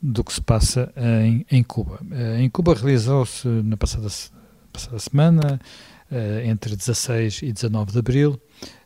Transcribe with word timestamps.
do 0.00 0.22
que 0.22 0.32
se 0.32 0.40
passa 0.40 0.92
em, 0.96 1.44
em 1.50 1.62
Cuba. 1.62 2.00
Eh, 2.10 2.42
em 2.42 2.48
Cuba 2.48 2.74
realizou-se 2.74 3.46
na 3.48 3.76
passada, 3.76 4.08
passada 4.72 4.98
semana, 4.98 5.60
eh, 6.10 6.42
entre 6.46 6.76
16 6.76 7.42
e 7.42 7.52
19 7.52 7.92
de 7.92 7.98
abril, 7.98 8.40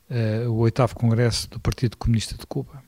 eh, 0.09 0.47
o 0.49 0.55
oitavo 0.55 0.95
Congresso 0.95 1.51
do 1.51 1.61
Partido 1.61 1.97
Comunista 1.97 2.37
de 2.37 2.47
Cuba. 2.47 2.83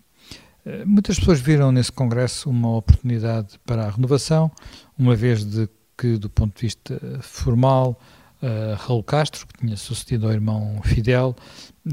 Muitas 0.87 1.19
pessoas 1.19 1.43
viram 1.43 1.71
nesse 1.71 1.93
Congresso 1.93 2.49
uma 2.49 2.75
oportunidade 2.75 3.61
para 3.67 3.85
a 3.85 3.91
renovação, 3.91 4.51
uma 4.99 5.15
vez 5.15 5.45
de 5.45 5.69
que, 5.97 6.17
do 6.17 6.31
ponto 6.31 6.57
de 6.57 6.63
vista 6.63 6.99
formal, 7.21 8.01
uh, 8.45 8.75
Raul 8.77 9.03
Castro, 9.03 9.47
que 9.47 9.59
tinha 9.61 9.77
sucedido 9.77 10.27
ao 10.27 10.33
irmão 10.33 10.81
Fidel, 10.85 11.35
uh, 11.87 11.93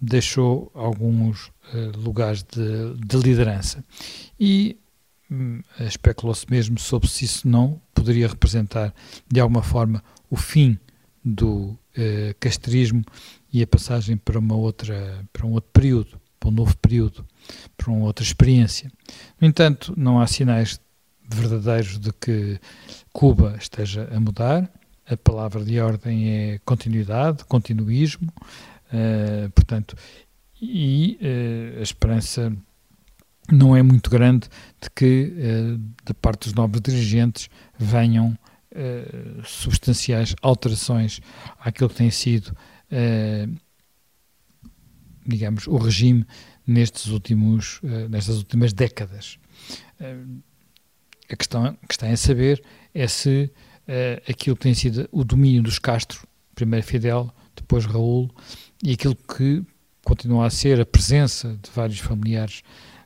deixou 0.00 0.70
alguns 0.74 1.48
uh, 1.74 1.96
lugares 1.96 2.42
de, 2.44 2.94
de, 2.94 3.16
liderança. 3.16 3.84
E 4.38 4.78
especulou-se 5.80 6.44
mesmo 6.50 6.78
sobre 6.78 7.08
se 7.08 7.24
isso 7.24 7.48
não 7.48 7.80
poderia 7.94 8.28
representar, 8.28 8.94
de 9.28 9.40
alguma 9.40 9.62
forma, 9.62 10.02
o 10.28 10.36
fim 10.36 10.78
do 11.24 11.76
castrismo 12.38 13.04
e 13.52 13.62
a 13.62 13.66
passagem 13.66 14.16
para 14.16 14.38
uma 14.38 14.54
outra 14.54 15.24
para 15.32 15.46
um 15.46 15.52
outro 15.52 15.70
período, 15.72 16.20
para 16.38 16.48
um 16.48 16.52
novo 16.52 16.76
período, 16.78 17.26
para 17.76 17.90
uma 17.90 18.06
outra 18.06 18.24
experiência. 18.24 18.90
No 19.40 19.46
entanto, 19.46 19.92
não 19.96 20.20
há 20.20 20.26
sinais 20.26 20.80
verdadeiros 21.28 21.98
de 21.98 22.12
que 22.12 22.58
Cuba 23.12 23.56
esteja 23.58 24.08
a 24.12 24.18
mudar 24.18 24.70
a 25.10 25.16
palavra 25.16 25.64
de 25.64 25.80
ordem 25.80 26.30
é 26.30 26.60
continuidade, 26.64 27.44
continuismo, 27.44 28.32
uh, 28.92 29.50
portanto, 29.50 29.96
e 30.62 31.18
uh, 31.20 31.80
a 31.80 31.82
esperança 31.82 32.52
não 33.54 33.76
é 33.76 33.82
muito 33.82 34.10
grande 34.10 34.48
de 34.80 34.90
que, 34.90 35.32
uh, 35.36 35.78
da 36.04 36.14
parte 36.14 36.44
dos 36.44 36.54
novos 36.54 36.80
dirigentes, 36.80 37.48
venham 37.78 38.36
substanciais 39.44 40.32
alterações 40.40 41.20
àquilo 41.58 41.88
que 41.88 41.96
tem 41.96 42.08
sido, 42.08 42.56
digamos, 45.26 45.66
o 45.66 45.76
regime 45.76 46.24
nestes 46.64 47.08
últimos, 47.08 47.80
nestas 48.08 48.36
últimas 48.36 48.72
décadas. 48.72 49.40
a 51.28 51.34
questão 51.34 51.76
que 51.88 51.94
está 51.94 52.08
em 52.08 52.14
saber 52.14 52.62
é 52.94 53.08
se 53.08 53.50
aquilo 54.28 54.54
que 54.54 54.62
tem 54.62 54.74
sido 54.74 55.08
o 55.10 55.24
domínio 55.24 55.64
dos 55.64 55.80
Castro, 55.80 56.24
primeiro 56.54 56.86
Fidel, 56.86 57.34
depois 57.56 57.84
Raul, 57.86 58.30
e 58.84 58.92
aquilo 58.92 59.16
que 59.16 59.64
continua 60.04 60.46
a 60.46 60.50
ser 60.50 60.80
a 60.80 60.86
presença 60.86 61.58
de 61.62 61.70
vários 61.70 61.98
familiares 61.98 62.62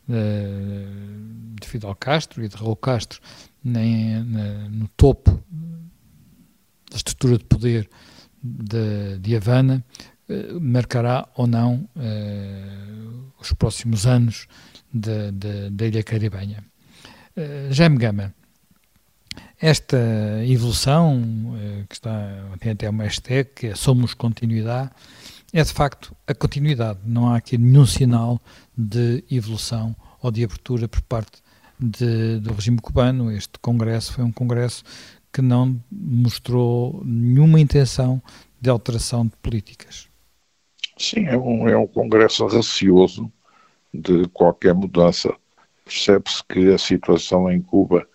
de 0.06 1.66
Fidel 1.66 1.94
Castro 1.94 2.44
e 2.44 2.48
de 2.48 2.56
Raul 2.56 2.76
Castro 2.76 3.20
nem, 3.62 4.22
no 4.70 4.88
topo 4.88 5.42
da 6.90 6.96
estrutura 6.96 7.38
de 7.38 7.44
poder 7.44 7.88
de, 8.42 9.18
de 9.18 9.36
Havana, 9.36 9.82
uh, 10.28 10.60
marcará 10.60 11.26
ou 11.34 11.46
não 11.46 11.88
os 13.40 13.52
próximos 13.52 14.06
anos 14.06 14.46
da 14.92 15.86
Ilha 15.86 16.02
Caribenha. 16.02 16.62
Jaime 17.70 17.98
Gama, 17.98 18.32
esta 19.60 19.96
evolução, 20.46 21.56
eh, 21.58 21.84
que 21.88 21.94
está, 21.94 22.12
tem 22.58 22.72
até 22.72 22.88
uma 22.88 23.04
hashtag, 23.04 23.50
que 23.54 23.66
é 23.68 23.74
Somos 23.74 24.12
Continuidade, 24.12 24.90
é 25.52 25.62
de 25.62 25.72
facto 25.72 26.14
a 26.26 26.34
continuidade. 26.34 26.98
Não 27.04 27.28
há 27.28 27.36
aqui 27.36 27.56
nenhum 27.56 27.86
sinal 27.86 28.40
de 28.76 29.24
evolução 29.30 29.96
ou 30.24 30.30
de 30.30 30.42
abertura 30.42 30.88
por 30.88 31.02
parte 31.02 31.42
de, 31.78 32.38
do 32.38 32.54
regime 32.54 32.80
cubano. 32.80 33.30
Este 33.30 33.58
congresso 33.60 34.14
foi 34.14 34.24
um 34.24 34.32
congresso 34.32 34.82
que 35.30 35.42
não 35.42 35.78
mostrou 35.92 37.02
nenhuma 37.04 37.60
intenção 37.60 38.22
de 38.58 38.70
alteração 38.70 39.26
de 39.26 39.36
políticas. 39.42 40.08
Sim, 40.96 41.26
é 41.26 41.36
um, 41.36 41.68
é 41.68 41.76
um 41.76 41.86
congresso 41.86 42.46
racioso 42.46 43.30
de 43.92 44.26
qualquer 44.28 44.72
mudança. 44.72 45.34
Percebe-se 45.84 46.42
que 46.48 46.72
a 46.72 46.78
situação 46.78 47.52
em 47.52 47.60
Cuba 47.60 48.08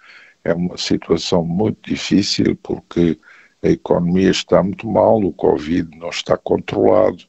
é 0.44 0.52
uma 0.52 0.78
situação 0.78 1.46
muito 1.46 1.92
difícil 1.92 2.58
porque 2.64 3.20
a 3.62 3.68
economia 3.68 4.32
está 4.32 4.64
muito 4.64 4.90
mal, 4.90 5.20
o 5.20 5.32
Covid 5.34 5.96
não 5.96 6.10
está 6.10 6.36
controlado, 6.36 7.24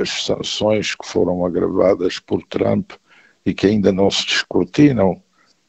as 0.00 0.24
sanções 0.24 0.94
que 0.94 1.08
foram 1.08 1.44
agravadas 1.44 2.20
por 2.20 2.40
Trump 2.44 2.92
e 3.44 3.54
que 3.54 3.66
ainda 3.66 3.92
não 3.92 4.10
se 4.10 4.26
descortinam 4.26 5.22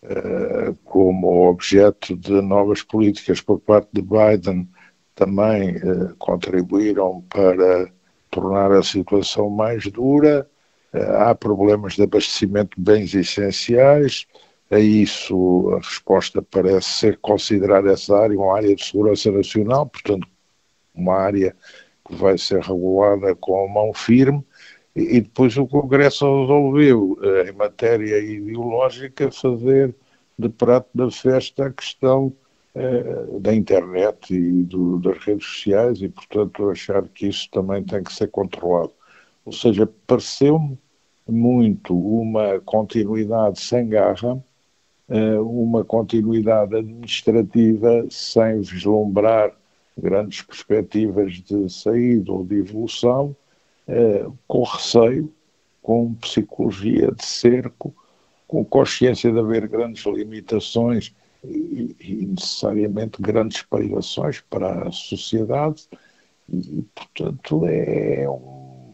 eh, 0.04 0.74
como 0.84 1.48
objeto 1.50 2.16
de 2.16 2.42
novas 2.42 2.82
políticas 2.82 3.40
por 3.40 3.60
parte 3.60 3.90
de 3.94 4.02
Biden 4.02 4.68
também 5.16 5.76
eh, 5.76 6.14
contribuíram 6.18 7.22
para 7.30 7.92
tornar 8.30 8.72
a 8.72 8.82
situação 8.82 9.50
mais 9.50 9.84
dura. 9.92 10.50
Eh, 10.94 11.16
há 11.18 11.36
problemas 11.36 11.94
de 11.94 12.04
abastecimento 12.04 12.76
de 12.78 12.84
bens 12.84 13.14
essenciais, 13.14 14.26
a 14.72 14.80
isso, 14.80 15.70
a 15.74 15.78
resposta 15.78 16.42
parece 16.42 16.90
ser 16.92 17.18
considerar 17.18 17.86
essa 17.86 18.18
área 18.18 18.40
uma 18.40 18.56
área 18.56 18.74
de 18.74 18.84
segurança 18.84 19.30
nacional, 19.30 19.86
portanto, 19.86 20.26
uma 20.96 21.16
área 21.16 21.56
que 22.08 22.16
vai 22.16 22.38
ser 22.38 22.62
regulada 22.62 23.36
com 23.36 23.66
a 23.66 23.68
mão 23.68 23.94
firme, 23.94 24.42
e, 24.96 25.22
depois 25.22 25.58
o 25.58 25.68
Congresso 25.68 26.26
resolveu, 26.42 27.18
eh, 27.24 27.50
em 27.50 27.54
matéria 27.54 28.20
ideológica, 28.20 29.32
fazer 29.32 29.96
de 30.38 30.50
prato 30.50 30.90
da 30.94 31.10
festa 31.12 31.68
a 31.68 31.72
questão 31.72 32.34
eh, 32.76 33.40
da 33.40 33.54
internet 33.54 34.34
e 34.34 34.64
do, 34.64 35.00
das 35.00 35.18
redes 35.20 35.46
sociais, 35.48 36.02
e, 36.02 36.10
portanto, 36.10 36.70
achar 36.70 37.08
que 37.08 37.28
isso 37.28 37.50
também 37.52 37.84
tem 37.84 38.04
que 38.04 38.14
ser 38.14 38.28
controlado. 38.30 38.92
Ou 39.46 39.52
seja, 39.52 39.88
pareceu-me 40.08 40.78
muito 41.28 41.96
uma 41.98 42.60
continuidade 42.62 43.60
sem 43.62 43.88
garra 43.90 44.44
eh, 45.10 45.40
uma 45.40 45.84
continuidade 45.84 46.74
administrativa 46.74 48.06
sem 48.10 48.62
vislumbrar 48.62 49.52
grandes 49.98 50.42
perspectivas 50.42 51.34
de 51.34 51.70
saída 51.70 52.32
ou 52.32 52.46
de 52.46 52.56
evolução, 52.60 53.36
eh, 53.92 54.26
com 54.48 54.64
receio, 54.64 55.34
com 55.82 56.14
psicologia 56.14 57.12
de 57.12 57.26
cerco, 57.26 57.94
com 58.48 58.64
consciência 58.64 59.30
de 59.30 59.38
haver 59.38 59.68
grandes 59.68 60.06
limitações 60.06 61.14
e, 61.44 61.94
e 62.00 62.26
necessariamente 62.26 63.22
grandes 63.22 63.62
privações 63.64 64.40
para 64.50 64.88
a 64.88 64.92
sociedade, 64.94 65.90
e, 66.48 66.84
portanto, 66.96 67.66
é 67.66 68.30
um 68.30 68.94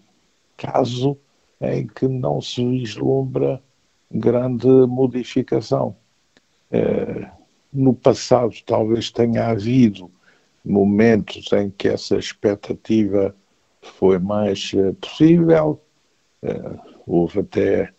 caso 0.57 1.15
em 1.61 1.85
que 1.85 2.07
não 2.07 2.41
se 2.41 2.65
vislumbra 2.65 3.61
grande 4.11 4.67
modificação. 4.67 5.95
Eh, 6.71 7.29
no 7.71 7.93
passado 7.93 8.55
talvez 8.65 9.11
tenha 9.11 9.47
havido 9.47 10.09
momentos 10.65 11.51
em 11.53 11.69
que 11.69 11.87
essa 11.87 12.17
expectativa 12.17 13.35
foi 13.89 14.19
mais 14.19 14.71
uh, 14.73 14.93
possível, 14.95 15.81
uh, 16.43 16.79
houve 17.05 17.39
até, 17.39 17.93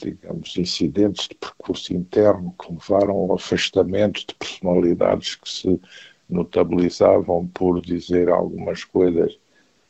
digamos, 0.00 0.56
incidentes 0.56 1.28
de 1.28 1.34
percurso 1.34 1.94
interno 1.94 2.54
que 2.60 2.72
levaram 2.72 3.14
ao 3.14 3.34
afastamento 3.34 4.26
de 4.26 4.34
personalidades 4.34 5.34
que 5.36 5.48
se 5.48 5.80
notabilizavam 6.28 7.46
por 7.48 7.80
dizer 7.80 8.28
algumas 8.28 8.84
coisas 8.84 9.38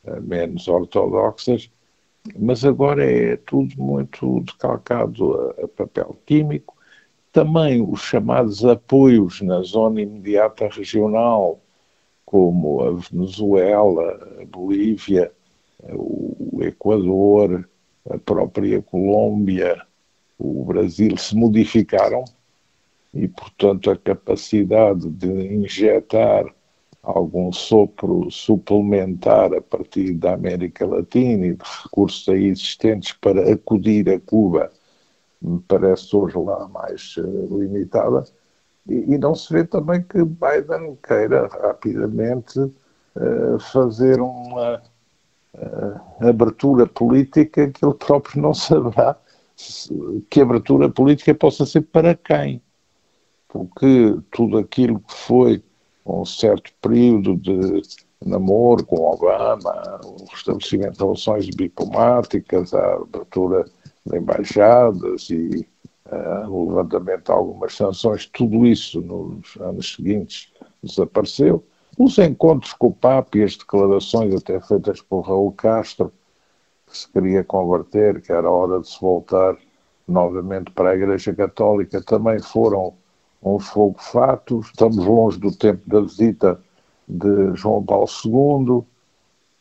uh, 0.04 0.20
menos 0.22 0.68
ortodoxas, 0.68 1.70
mas 2.38 2.64
agora 2.64 3.04
é 3.04 3.36
tudo 3.36 3.74
muito 3.76 4.40
decalcado 4.40 5.54
a 5.62 5.68
papel 5.68 6.16
químico, 6.24 6.74
também 7.34 7.82
os 7.82 8.00
chamados 8.00 8.64
apoios 8.64 9.40
na 9.42 9.60
zona 9.62 10.00
imediata 10.00 10.68
regional, 10.68 11.60
como 12.24 12.82
a 12.82 12.90
Venezuela, 12.92 14.40
a 14.40 14.44
Bolívia, 14.46 15.30
o 15.92 16.62
Equador, 16.62 17.68
a 18.10 18.18
própria 18.18 18.82
Colômbia, 18.82 19.80
o 20.38 20.64
Brasil, 20.64 21.16
se 21.16 21.36
modificaram 21.36 22.24
e, 23.12 23.28
portanto, 23.28 23.90
a 23.90 23.96
capacidade 23.96 25.08
de 25.08 25.54
injetar 25.54 26.46
algum 27.02 27.52
sopro 27.52 28.30
suplementar 28.30 29.52
a 29.54 29.60
partir 29.60 30.14
da 30.14 30.32
América 30.34 30.86
Latina 30.86 31.46
e 31.46 31.54
de 31.54 31.64
recursos 31.82 32.28
aí 32.28 32.46
existentes 32.46 33.12
para 33.12 33.52
acudir 33.52 34.08
a 34.08 34.18
Cuba 34.18 34.72
me 35.44 35.60
parece 35.68 36.16
hoje 36.16 36.38
lá 36.38 36.66
mais 36.68 37.16
uh, 37.18 37.58
limitada. 37.58 38.24
E, 38.88 39.14
e, 39.14 39.18
não 39.18 39.34
se 39.34 39.52
vê 39.52 39.64
também 39.64 40.02
que 40.02 40.22
Biden 40.24 40.98
queira 41.02 41.48
rapidamente 41.48 42.58
uh, 42.60 43.58
fazer 43.72 44.20
uma 44.20 44.82
uh, 45.54 46.28
abertura 46.28 46.86
política 46.86 47.70
que 47.70 47.84
ele 47.84 47.94
próprio 47.94 48.42
não 48.42 48.52
saberá 48.52 49.16
se, 49.56 49.90
que 50.28 50.40
abertura 50.40 50.88
política 50.88 51.34
possa 51.34 51.64
ser 51.64 51.82
para 51.82 52.14
quem. 52.14 52.60
Porque 53.48 54.18
tudo 54.30 54.58
aquilo 54.58 55.00
que 55.00 55.14
foi 55.14 55.62
um 56.04 56.24
certo 56.24 56.72
período 56.82 57.36
de 57.36 57.82
namoro 58.24 58.84
com 58.84 58.96
Obama, 58.96 60.00
o 60.04 60.24
restabelecimento 60.30 60.92
de 60.92 61.04
relações 61.04 61.46
diplomáticas, 61.46 62.74
a 62.74 62.94
abertura 62.94 63.64
de 64.04 64.18
embaixadas 64.18 65.30
e 65.30 65.66
uh, 66.10 66.48
o 66.48 66.68
levantamento 66.68 67.26
de 67.26 67.32
algumas 67.32 67.74
sanções, 67.74 68.26
tudo 68.26 68.66
isso 68.66 69.00
nos 69.00 69.56
anos 69.60 69.94
seguintes 69.94 70.52
desapareceu. 70.82 71.64
Os 71.98 72.18
encontros 72.18 72.72
com 72.72 72.88
o 72.88 72.92
Papa 72.94 73.38
e 73.38 73.42
as 73.44 73.56
declarações 73.56 74.34
até 74.34 74.60
feitas 74.60 75.00
por 75.00 75.20
Raul 75.22 75.52
Castro, 75.52 76.12
que 76.86 76.98
se 76.98 77.08
queria 77.10 77.44
converter, 77.44 78.20
que 78.20 78.32
era 78.32 78.50
hora 78.50 78.80
de 78.80 78.88
se 78.88 79.00
voltar 79.00 79.56
novamente 80.06 80.70
para 80.72 80.90
a 80.90 80.94
Igreja 80.94 81.32
Católica, 81.32 82.02
também 82.02 82.38
foram 82.40 82.94
um 83.42 83.58
fogo 83.58 83.96
fato. 83.98 84.60
Estamos 84.60 84.96
longe 84.96 85.38
do 85.38 85.56
tempo 85.56 85.82
da 85.86 86.00
visita 86.00 86.60
de 87.06 87.54
João 87.54 87.84
Paulo 87.84 88.06
II. 88.24 88.84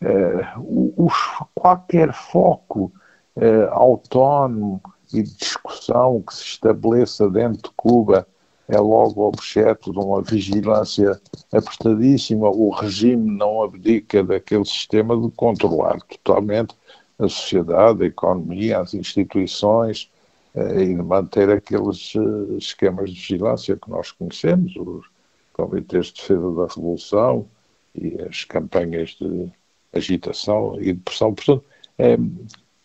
Eh, 0.02 0.54
o, 0.58 1.08
qualquer 1.54 2.14
foco 2.14 2.92
eh, 3.36 3.68
autónomo 3.72 4.82
e 5.14 5.24
discussão 5.24 6.22
que 6.22 6.34
se 6.34 6.44
estabeleça 6.44 7.30
dentro 7.30 7.70
de 7.70 7.76
Cuba 7.76 8.28
é 8.68 8.80
logo 8.80 9.28
objeto 9.28 9.92
de 9.92 10.00
uma 10.00 10.22
vigilância 10.22 11.20
apertadíssima. 11.52 12.50
O 12.50 12.70
regime 12.70 13.30
não 13.38 13.62
abdica 13.62 14.24
daquele 14.24 14.66
sistema 14.66 15.16
de 15.20 15.30
controlar 15.32 16.00
totalmente 16.02 16.76
a 17.20 17.28
sociedade, 17.28 18.04
a 18.04 18.08
economia, 18.08 18.80
as 18.80 18.94
instituições 18.94 20.10
eh, 20.56 20.84
e 20.84 20.96
de 20.96 21.02
manter 21.02 21.50
aqueles 21.50 22.14
eh, 22.16 22.58
esquemas 22.58 23.10
de 23.12 23.20
vigilância 23.20 23.78
que 23.78 23.90
nós 23.90 24.12
conhecemos, 24.12 24.74
os 24.76 25.06
comitês 25.52 26.08
de 26.08 26.14
defesa 26.14 26.52
da 26.56 26.68
revolução 26.68 27.46
e 27.94 28.20
as 28.22 28.44
campanhas 28.46 29.10
de 29.20 29.52
agitação 29.94 30.80
e 30.80 30.94
de 30.94 31.00
pressão. 31.00 31.34
Portanto, 31.34 31.64
é, 31.98 32.18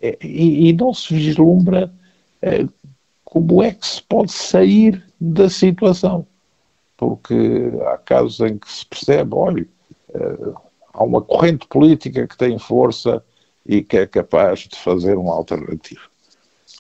é, 0.00 0.18
e, 0.22 0.68
e, 0.68 0.72
não 0.74 0.92
se 0.92 1.14
vislumbra 1.14 1.92
como 3.24 3.62
é 3.62 3.72
que 3.72 3.86
se 3.86 4.02
pode 4.02 4.32
sair 4.32 5.04
da 5.20 5.50
situação. 5.50 6.26
Porque 6.96 7.34
há 7.86 7.98
casos 7.98 8.40
em 8.40 8.56
que 8.58 8.70
se 8.70 8.86
percebe, 8.86 9.34
olha, 9.34 9.66
é, 10.14 10.36
há 10.92 11.04
uma 11.04 11.20
corrente 11.20 11.66
política 11.66 12.26
que 12.26 12.36
tem 12.36 12.58
força 12.58 13.22
e 13.66 13.82
que 13.82 13.98
é 13.98 14.06
capaz 14.06 14.60
de 14.60 14.76
fazer 14.76 15.16
uma 15.16 15.34
alternativa. 15.34 16.00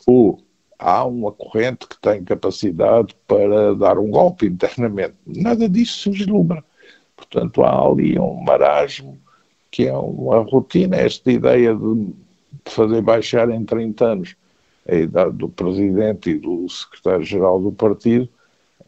Ou 0.06 0.40
há 0.78 1.04
uma 1.04 1.32
corrente 1.32 1.86
que 1.86 2.00
tem 2.00 2.24
capacidade 2.24 3.14
para 3.26 3.74
dar 3.74 3.98
um 3.98 4.10
golpe 4.10 4.46
internamente. 4.46 5.14
Nada 5.26 5.68
disso 5.68 6.02
se 6.02 6.10
vislumbra. 6.10 6.64
Portanto, 7.14 7.62
há 7.62 7.86
ali 7.86 8.18
um 8.18 8.40
marasmo 8.40 9.18
que 9.70 9.86
é 9.86 9.94
uma 9.96 10.38
rotina, 10.38 10.96
esta 10.96 11.30
ideia 11.30 11.74
de 11.74 12.14
fazer 12.64 13.02
baixar 13.02 13.50
em 13.50 13.64
30 13.64 14.04
anos 14.04 14.36
do 15.34 15.48
presidente 15.48 16.30
e 16.30 16.38
do 16.38 16.68
secretário-geral 16.68 17.60
do 17.60 17.72
partido, 17.72 18.28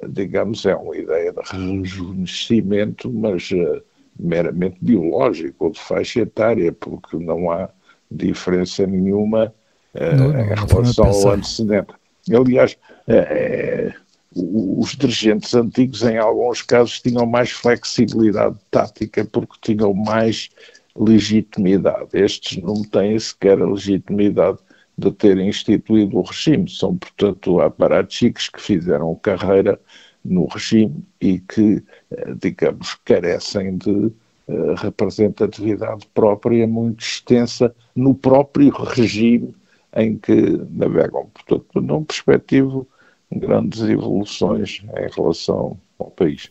digamos, 0.08 0.64
é 0.64 0.74
uma 0.74 0.96
ideia 0.96 1.32
de 1.32 1.40
rejuvenescimento, 1.42 3.10
mas 3.12 3.50
uh, 3.50 3.82
meramente 4.18 4.78
biológico 4.80 5.66
ou 5.66 5.70
de 5.70 5.80
faixa 5.80 6.20
etária, 6.20 6.72
porque 6.72 7.16
não 7.16 7.50
há 7.50 7.68
diferença 8.10 8.86
nenhuma 8.86 9.52
uh, 9.94 10.16
não, 10.16 10.32
não, 10.32 10.40
em 10.40 10.54
relação 10.54 11.06
ao 11.06 11.28
antecedente. 11.32 11.92
Aliás, 12.34 12.76
uh, 13.08 13.92
os 14.32 14.96
dirigentes 14.96 15.54
antigos, 15.54 16.02
em 16.02 16.16
alguns 16.16 16.62
casos, 16.62 17.00
tinham 17.00 17.26
mais 17.26 17.50
flexibilidade 17.50 18.56
tática 18.70 19.24
porque 19.24 19.56
tinham 19.60 19.92
mais 19.92 20.48
legitimidade. 20.94 22.08
Estes 22.12 22.62
não 22.62 22.82
têm 22.82 23.18
sequer 23.18 23.60
a 23.60 23.66
legitimidade 23.66 24.58
de 25.00 25.10
terem 25.12 25.48
instituído 25.48 26.18
o 26.18 26.22
regime. 26.22 26.68
São, 26.68 26.96
portanto, 26.96 27.60
aparatos 27.60 28.20
que 28.20 28.60
fizeram 28.60 29.14
carreira 29.16 29.80
no 30.24 30.46
regime 30.46 31.02
e 31.20 31.38
que, 31.40 31.82
eh, 32.10 32.34
digamos, 32.40 32.94
carecem 33.04 33.78
de 33.78 34.12
eh, 34.46 34.74
representatividade 34.76 36.06
própria 36.12 36.66
muito 36.66 37.02
extensa 37.02 37.74
no 37.96 38.14
próprio 38.14 38.70
regime 38.70 39.54
em 39.96 40.18
que 40.18 40.60
navegam. 40.70 41.30
Portanto, 41.32 41.80
não 41.80 42.04
perspectivo 42.04 42.86
grandes 43.32 43.80
evoluções 43.80 44.82
em 44.96 45.08
relação 45.14 45.78
ao 45.98 46.10
país. 46.10 46.50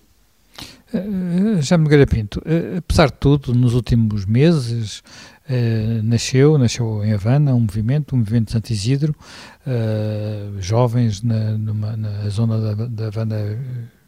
Uh, 0.92 1.62
já 1.62 1.78
me 1.78 2.06
Pinto, 2.08 2.42
apesar 2.76 3.12
de 3.12 3.18
tudo, 3.18 3.54
nos 3.54 3.76
últimos 3.76 4.26
meses 4.26 5.04
uh, 5.50 6.04
nasceu, 6.04 6.58
nasceu 6.58 7.04
em 7.04 7.14
Havana 7.14 7.54
um 7.54 7.62
movimento, 7.62 8.16
um 8.16 8.20
movimento 8.20 8.48
de 8.48 8.52
Santo 8.54 8.72
Isidro, 8.72 9.16
jovens 10.60 11.22
na, 11.22 11.52
numa, 11.58 11.96
na 11.98 12.30
zona 12.30 12.76
da, 12.76 12.86
da 12.86 13.08
Havana 13.08 13.38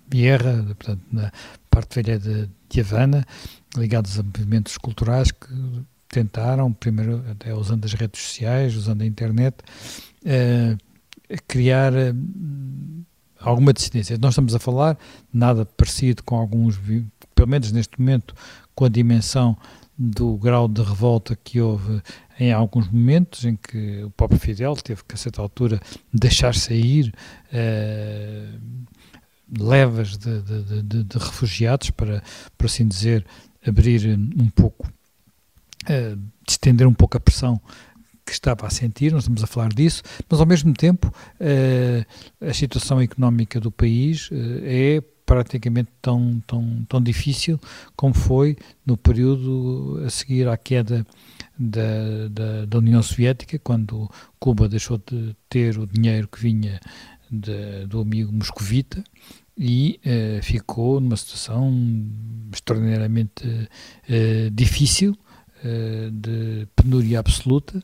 Vierra, 0.10 0.64
portanto 0.64 1.02
na 1.12 1.32
parte 1.70 2.02
velha 2.02 2.20
de, 2.20 2.50
de 2.70 2.82
Havana, 2.82 3.26
ligados 3.78 4.20
a 4.20 4.24
movimentos 4.24 4.78
culturais 4.78 5.32
que 5.32 5.48
tentaram, 6.10 6.74
primeiro 6.74 7.24
até 7.30 7.54
usando 7.54 7.86
as 7.86 7.94
redes 7.94 8.22
sociais, 8.22 8.76
usando 8.76 9.02
a 9.02 9.06
internet, 9.06 9.56
criar 11.48 11.94
alguma 13.40 13.74
dissidência. 13.74 14.18
Nós 14.20 14.34
estamos 14.34 14.54
a 14.56 14.60
falar 14.60 14.98
nada 15.34 15.66
parecido 15.66 16.24
com 16.24 16.36
alguns, 16.36 16.80
pelo 17.36 17.48
menos 17.48 17.72
neste 17.72 18.00
momento, 18.00 18.36
com 18.76 18.86
a 18.86 18.90
dimensão 18.90 19.58
do 20.04 20.36
grau 20.36 20.68
de 20.68 20.82
revolta 20.82 21.36
que 21.36 21.62
houve 21.62 22.02
em 22.40 22.52
alguns 22.52 22.90
momentos 22.90 23.46
em 23.46 23.56
que 23.56 24.04
o 24.04 24.10
próprio 24.10 24.40
Fidel 24.40 24.76
teve 24.76 25.04
que, 25.04 25.14
a 25.14 25.18
certa 25.18 25.44
altura, 25.44 25.80
deixar 26.12 26.56
sair 26.56 27.14
uh, 27.54 28.60
levas 29.64 30.18
de, 30.18 30.42
de, 30.42 30.82
de, 30.82 31.04
de, 31.04 31.18
refugiados 31.20 31.92
para, 31.92 32.24
por 32.58 32.66
assim 32.66 32.88
dizer, 32.88 33.24
abrir 33.66 34.18
um 34.40 34.50
pouco, 34.50 34.88
uh, 35.84 36.20
estender 36.48 36.88
um 36.88 36.94
pouco 36.96 37.18
a 37.18 37.20
pressão 37.20 37.62
que 38.26 38.32
estava 38.32 38.66
a 38.66 38.72
sentir, 38.72 39.12
nós 39.12 39.24
estamos 39.24 39.44
a 39.44 39.48
falar 39.48 39.70
disso, 39.70 40.02
mas 40.28 40.40
ao 40.40 40.46
mesmo 40.46 40.74
tempo 40.74 41.14
eh, 41.40 42.06
a 42.40 42.54
situação 42.54 43.02
económica 43.02 43.60
do 43.60 43.72
país 43.72 44.30
é 44.64 45.02
praticamente 45.32 45.90
tão, 46.02 46.44
tão, 46.46 46.86
tão 46.90 47.02
difícil 47.02 47.58
como 47.96 48.14
foi 48.14 48.58
no 48.86 48.98
período 48.98 50.04
a 50.06 50.10
seguir 50.10 50.46
à 50.50 50.58
queda 50.58 51.08
da, 51.58 52.28
da, 52.30 52.66
da 52.66 52.78
União 52.78 53.02
Soviética, 53.02 53.58
quando 53.58 54.12
Cuba 54.38 54.68
deixou 54.68 54.98
de 54.98 55.34
ter 55.48 55.80
o 55.80 55.88
dinheiro 55.88 56.28
que 56.28 56.42
vinha 56.42 56.82
de, 57.32 57.86
do 57.86 58.02
amigo 58.02 58.30
moscovita 58.34 59.02
e 59.58 60.02
eh, 60.04 60.42
ficou 60.44 61.00
numa 61.00 61.16
situação 61.16 61.72
extraordinariamente 62.52 63.70
difícil, 64.52 65.18
de 66.12 66.68
penúria 66.76 67.20
absoluta, 67.20 67.82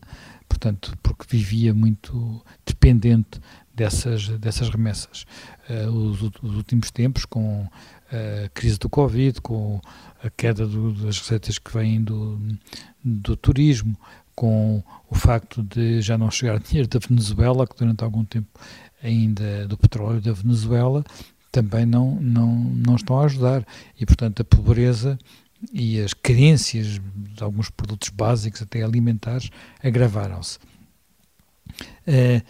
portanto, 0.49 0.97
porque 1.03 1.25
vivia 1.29 1.73
muito 1.73 2.43
dependente 2.65 3.39
dessas, 3.77 4.27
dessas 4.39 4.69
remessas. 4.69 5.25
Uh, 5.69 5.89
os, 5.89 6.21
os, 6.21 6.55
últimos 6.55 6.89
tempos, 6.89 7.25
com 7.25 7.67
a 8.11 8.49
crise 8.49 8.79
do 8.79 8.89
Covid, 8.89 9.39
com 9.41 9.79
a 10.23 10.29
queda 10.31 10.65
do, 10.65 10.91
das 10.93 11.19
receitas 11.19 11.59
que 11.59 11.71
vêm 11.71 12.03
do, 12.03 12.39
do 13.03 13.37
turismo, 13.37 13.95
com 14.35 14.83
o 15.09 15.15
facto 15.15 15.61
de 15.61 16.01
já 16.01 16.17
não 16.17 16.31
chegar 16.31 16.59
dinheiro 16.59 16.89
da 16.89 16.99
Venezuela, 16.99 17.67
que 17.67 17.77
durante 17.77 18.03
algum 18.03 18.25
tempo 18.25 18.47
ainda 19.01 19.67
do 19.67 19.77
petróleo 19.77 20.19
da 20.19 20.33
Venezuela, 20.33 21.05
também 21.51 21.85
não, 21.85 22.15
não, 22.19 22.55
não 22.55 22.95
estão 22.95 23.19
a 23.19 23.25
ajudar. 23.25 23.65
E, 23.99 24.05
portanto, 24.05 24.41
a 24.41 24.45
pobreza 24.45 25.19
e 25.71 26.01
as 26.01 26.13
carências 26.13 26.99
de 27.15 27.43
alguns 27.43 27.69
produtos 27.69 28.09
básicos, 28.09 28.61
até 28.61 28.81
alimentares, 28.81 29.51
agravaram-se. 29.83 30.57
Uh, 32.07 32.41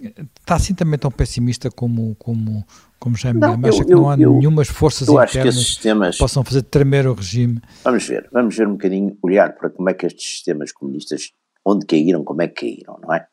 está 0.00 0.54
assim 0.54 0.74
também 0.74 0.98
tão 0.98 1.10
pessimista 1.10 1.70
como, 1.70 2.14
como, 2.16 2.64
como 2.98 3.16
já 3.16 3.32
não, 3.32 3.54
acha 3.64 3.84
que 3.84 3.92
não 3.92 4.10
há 4.10 4.16
eu, 4.18 4.34
nenhumas 4.34 4.68
forças 4.68 5.08
internas 5.08 5.56
que, 5.56 5.64
sistemas, 5.64 6.18
possam 6.18 6.44
fazer 6.44 6.62
tremer 6.62 7.06
o 7.06 7.14
regime? 7.14 7.60
Vamos 7.84 8.06
ver, 8.06 8.28
vamos 8.32 8.56
ver 8.56 8.66
um 8.66 8.72
bocadinho, 8.72 9.16
olhar 9.22 9.54
para 9.54 9.70
como 9.70 9.88
é 9.88 9.94
que 9.94 10.06
estes 10.06 10.28
sistemas 10.30 10.72
comunistas, 10.72 11.32
onde 11.64 11.86
caíram, 11.86 12.24
como 12.24 12.42
é 12.42 12.48
que 12.48 12.66
caíram, 12.66 12.98
não 13.02 13.14
é? 13.14 13.26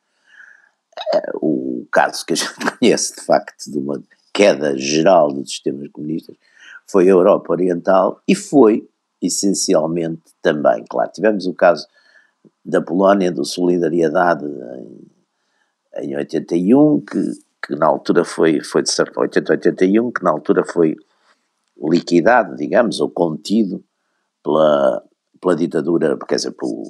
Eh, 1.16 1.32
o 1.36 1.88
caso 1.92 2.26
que 2.26 2.34
a 2.34 2.36
gente 2.36 2.54
conhece, 2.80 3.16
de 3.16 3.26
facto, 3.26 3.72
de 3.72 3.78
uma 3.78 4.02
queda 4.34 4.78
geral 4.78 5.32
dos 5.32 5.50
sistemas 5.50 5.88
comunistas, 5.92 6.36
foi 6.88 7.06
a 7.06 7.12
Europa 7.12 7.54
Oriental 7.54 8.22
e 8.28 8.36
foi, 8.36 8.88
essencialmente, 9.22 10.22
também, 10.42 10.84
claro, 10.90 11.12
tivemos 11.12 11.46
o 11.46 11.54
caso 11.54 11.88
da 12.66 12.82
Polónia, 12.82 13.32
do 13.32 13.46
Solidariedade 13.46 14.46
em, 15.98 16.12
em 16.12 16.16
81, 16.18 17.02
que, 17.02 17.20
que 17.66 17.76
na 17.76 17.88
altura 17.88 18.24
foi, 18.24 18.62
foi 18.62 18.84
de 18.84 18.90
80-81, 18.90 20.12
que 20.12 20.24
na 20.24 20.32
altura 20.32 20.64
foi 20.66 20.96
liquidado, 21.78 22.56
digamos, 22.56 23.00
ou 23.00 23.10
contido 23.10 23.84
pela, 24.44 25.04
pela 25.42 25.56
ditadura, 25.56 26.18
quer 26.28 26.36
dizer, 26.36 26.52
pelo 26.52 26.84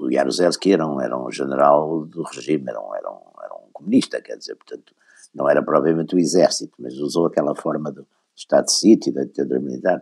o 0.00 0.12
Jaruzelski 0.12 0.72
era 0.72 0.86
um, 0.86 1.00
era 1.00 1.18
um 1.18 1.30
general 1.30 2.04
do 2.06 2.22
regime, 2.22 2.64
era 2.68 2.80
um, 2.80 2.94
era, 2.94 3.10
um, 3.10 3.42
era 3.42 3.54
um 3.54 3.68
comunista, 3.72 4.20
quer 4.20 4.36
dizer, 4.36 4.54
portanto, 4.54 4.94
não 5.34 5.48
era 5.48 5.62
propriamente 5.62 6.14
o 6.14 6.18
exército, 6.18 6.72
mas 6.78 6.94
usou 6.98 7.26
aquela 7.26 7.54
forma 7.54 7.90
do 7.90 8.06
Estado 8.34 8.66
de 8.66 8.72
sítio, 8.72 9.12
da 9.12 9.24
ditadura 9.24 9.60
militar. 9.60 10.00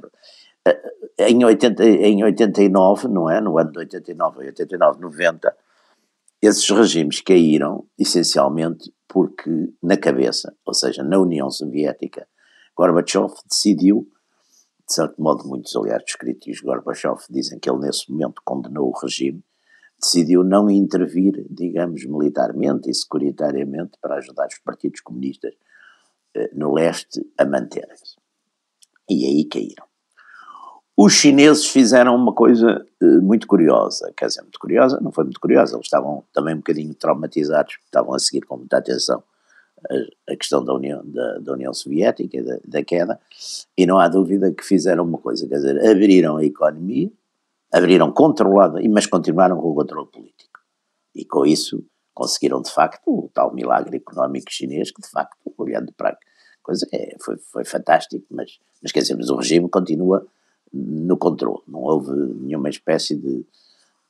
Eh, 0.67 1.31
em, 1.31 1.45
80, 1.45 1.85
em 1.85 2.23
89, 2.23 3.09
não 3.09 3.31
é? 3.31 3.41
No 3.41 3.59
ano 3.59 3.73
de 3.73 3.79
89, 3.79 4.47
89, 4.47 5.01
90, 5.01 5.57
esses 6.47 6.69
regimes 6.71 7.21
caíram 7.21 7.89
essencialmente 7.99 8.93
porque 9.09 9.51
na 9.83 9.97
cabeça, 9.97 10.55
ou 10.65 10.75
seja, 10.75 11.03
na 11.03 11.19
União 11.19 11.51
Soviética, 11.51 12.27
Gorbachev 12.77 13.33
decidiu, 13.49 14.07
de 14.87 14.95
certo 14.95 15.21
modo 15.21 15.47
muitos 15.49 15.75
aliás 15.75 16.03
dos 16.03 16.15
críticos 16.15 16.59
de 16.59 16.63
Gorbachev 16.63 17.17
dizem 17.31 17.59
que 17.59 17.71
ele 17.71 17.81
nesse 17.81 18.11
momento 18.11 18.43
condenou 18.45 18.89
o 18.89 18.99
regime, 18.99 19.43
decidiu 20.01 20.45
não 20.45 20.69
intervir, 20.69 21.47
digamos, 21.49 22.05
militarmente 22.05 22.91
e 22.91 22.95
securitariamente 22.95 23.99
para 24.01 24.17
ajudar 24.17 24.47
os 24.47 24.59
partidos 24.59 25.01
comunistas 25.01 25.55
eh, 26.35 26.51
no 26.53 26.75
leste 26.75 27.21
a 27.39 27.47
manterem-se. 27.47 28.17
E 29.09 29.25
aí 29.25 29.45
caíram. 29.47 29.86
Os 30.97 31.13
chineses 31.13 31.67
fizeram 31.67 32.17
uma 32.17 32.33
coisa 32.33 32.87
uh, 33.03 33.23
muito 33.23 33.47
curiosa, 33.47 34.11
quer 34.17 34.29
dizer, 34.29 34.41
muito 34.41 34.59
curiosa, 34.59 34.99
não 35.03 35.13
foi 35.13 35.25
muito 35.25 35.39
curiosa, 35.39 35.77
eles 35.77 35.85
estavam 35.85 36.25
também 36.33 36.55
um 36.55 36.59
bocadinho 36.59 36.95
traumatizados, 36.95 37.77
estavam 37.85 38.15
a 38.15 38.19
seguir 38.19 38.47
com 38.47 38.57
muita 38.57 38.79
atenção 38.79 39.23
a, 39.91 40.33
a 40.33 40.37
questão 40.37 40.65
da 40.65 40.73
União, 40.75 41.03
da, 41.05 41.39
da 41.39 41.53
União 41.53 41.75
Soviética, 41.75 42.43
da, 42.43 42.59
da, 42.65 42.83
queda, 42.83 43.21
e 43.77 43.85
não 43.85 43.99
há 43.99 44.09
dúvida 44.09 44.51
que 44.51 44.65
fizeram 44.65 45.05
uma 45.05 45.19
coisa, 45.19 45.47
quer 45.47 45.57
dizer, 45.57 45.87
abriram 45.87 46.39
a 46.39 46.45
economia, 46.45 47.11
abriram 47.71 48.11
controlada, 48.11 48.81
mas 48.89 49.07
continuaram 49.07 49.61
com 49.61 49.71
o 49.71 49.75
controle 49.75 50.09
político. 50.09 50.61
E 51.15 51.27
com 51.27 51.45
isso 51.45 51.85
conseguiram, 52.15 52.63
de 52.63 52.71
facto, 52.71 53.03
o 53.07 53.31
tal 53.35 53.55
milagre 53.55 53.99
económico 53.99 54.51
chinês, 54.51 54.91
que 54.91 55.03
de 55.03 55.11
facto, 55.11 55.37
olhando 55.59 55.93
para 55.93 56.11
a 56.11 56.17
coisa, 56.63 56.87
é, 56.91 57.17
foi, 57.21 57.37
foi 57.37 57.65
fantástico, 57.67 58.25
mas, 58.31 58.59
mas 58.83 58.93
quer 58.93 59.01
dizer, 59.01 59.15
mas 59.15 59.29
o 59.29 59.37
regime 59.37 59.69
continua 59.69 60.27
no 60.77 61.17
controle, 61.17 61.63
não 61.67 61.81
houve 61.81 62.13
nenhuma 62.13 62.69
espécie 62.69 63.17
de, 63.17 63.45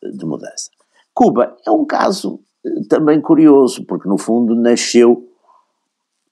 de 0.03 0.25
mudança. 0.25 0.71
Cuba 1.15 1.57
é 1.67 1.71
um 1.71 1.85
caso 1.85 2.41
eh, 2.65 2.83
também 2.89 3.21
curioso, 3.21 3.85
porque 3.85 4.09
no 4.09 4.19
fundo 4.19 4.55
nasceu 4.55 5.29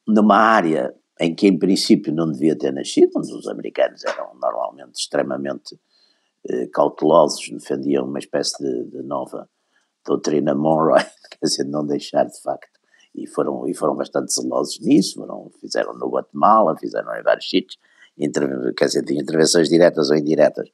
numa 0.06 0.36
área 0.36 0.94
em 1.20 1.34
que 1.34 1.46
em 1.46 1.58
princípio 1.58 2.12
não 2.12 2.30
devia 2.30 2.56
ter 2.56 2.72
nascido, 2.72 3.12
onde 3.16 3.32
os 3.32 3.48
americanos 3.48 4.04
eram 4.04 4.34
normalmente 4.34 4.96
extremamente 4.96 5.78
eh, 6.48 6.66
cautelosos, 6.66 7.48
defendiam 7.50 8.04
uma 8.04 8.18
espécie 8.18 8.62
de, 8.62 8.84
de, 8.90 9.02
nova 9.02 9.48
doutrina 10.04 10.54
Monroe, 10.54 11.00
quer 11.30 11.46
dizer, 11.46 11.64
não 11.64 11.86
deixar 11.86 12.24
de 12.24 12.40
facto, 12.42 12.78
e 13.14 13.26
foram, 13.26 13.66
e 13.68 13.74
foram 13.74 13.94
bastante 13.94 14.34
zelosos 14.34 14.80
nisso, 14.80 15.14
foram, 15.14 15.50
fizeram 15.60 15.94
no 15.94 16.08
Guatemala, 16.10 16.76
fizeram 16.76 17.14
em 17.14 17.22
vários 17.22 17.48
sítios, 17.48 17.78
quer 18.76 18.86
dizer, 18.86 19.04
de 19.04 19.20
intervenções 19.20 19.68
diretas 19.68 20.10
ou 20.10 20.16
indiretas. 20.16 20.70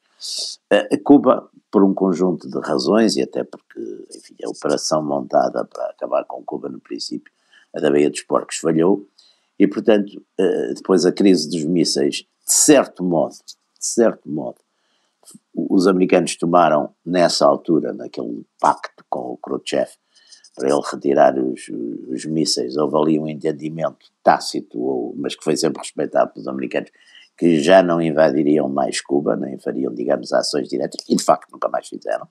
A 0.71 0.99
Cuba, 1.03 1.49
por 1.71 1.83
um 1.83 1.95
conjunto 1.95 2.49
de 2.49 2.59
razões, 2.61 3.17
e 3.17 3.23
até 3.23 3.45
porque, 3.45 3.81
enfim, 4.15 4.37
a 4.45 4.51
operação 4.51 5.03
montada 5.03 5.65
para 5.65 5.87
acabar 5.87 6.25
com 6.25 6.45
Cuba 6.45 6.69
no 6.69 6.81
princípio, 6.81 7.33
a 7.75 7.81
da 7.81 7.91
Baía 7.91 8.11
dos 8.11 8.23
Porcos, 8.23 8.57
falhou, 8.57 9.07
e 9.59 9.67
portanto, 9.67 10.23
depois 10.75 11.05
a 11.05 11.13
crise 11.13 11.49
dos 11.49 11.65
mísseis, 11.65 12.17
de 12.17 12.53
certo 12.53 13.05
modo, 13.05 13.35
de 13.35 13.87
certo 13.87 14.29
modo, 14.29 14.57
os 15.55 15.87
americanos 15.87 16.37
tomaram 16.37 16.95
nessa 17.05 17.47
altura, 17.47 17.93
naquele 17.93 18.45
pacto 18.61 19.05
com 19.09 19.33
o 19.33 19.37
Khrushchev, 19.37 19.91
para 20.55 20.69
ele 20.69 20.81
retirar 20.91 21.39
os, 21.39 21.69
os 22.09 22.25
mísseis, 22.25 22.77
houve 22.77 22.97
ali 22.97 23.19
um 23.19 23.29
entendimento 23.29 24.07
tácito, 24.23 25.15
mas 25.17 25.35
que 25.37 25.45
foi 25.45 25.57
sempre 25.57 25.81
respeitado 25.81 26.33
pelos 26.33 26.49
americanos, 26.49 26.91
que 27.41 27.59
já 27.59 27.83
não 27.83 28.03
invadiriam 28.03 28.69
mais 28.69 29.01
Cuba, 29.01 29.35
nem 29.35 29.59
fariam, 29.59 29.95
digamos, 29.95 30.31
ações 30.31 30.69
diretas, 30.69 31.03
e 31.09 31.17
de 31.17 31.25
facto 31.25 31.51
nunca 31.51 31.71
mais 31.71 31.89
fizeram. 31.89 32.27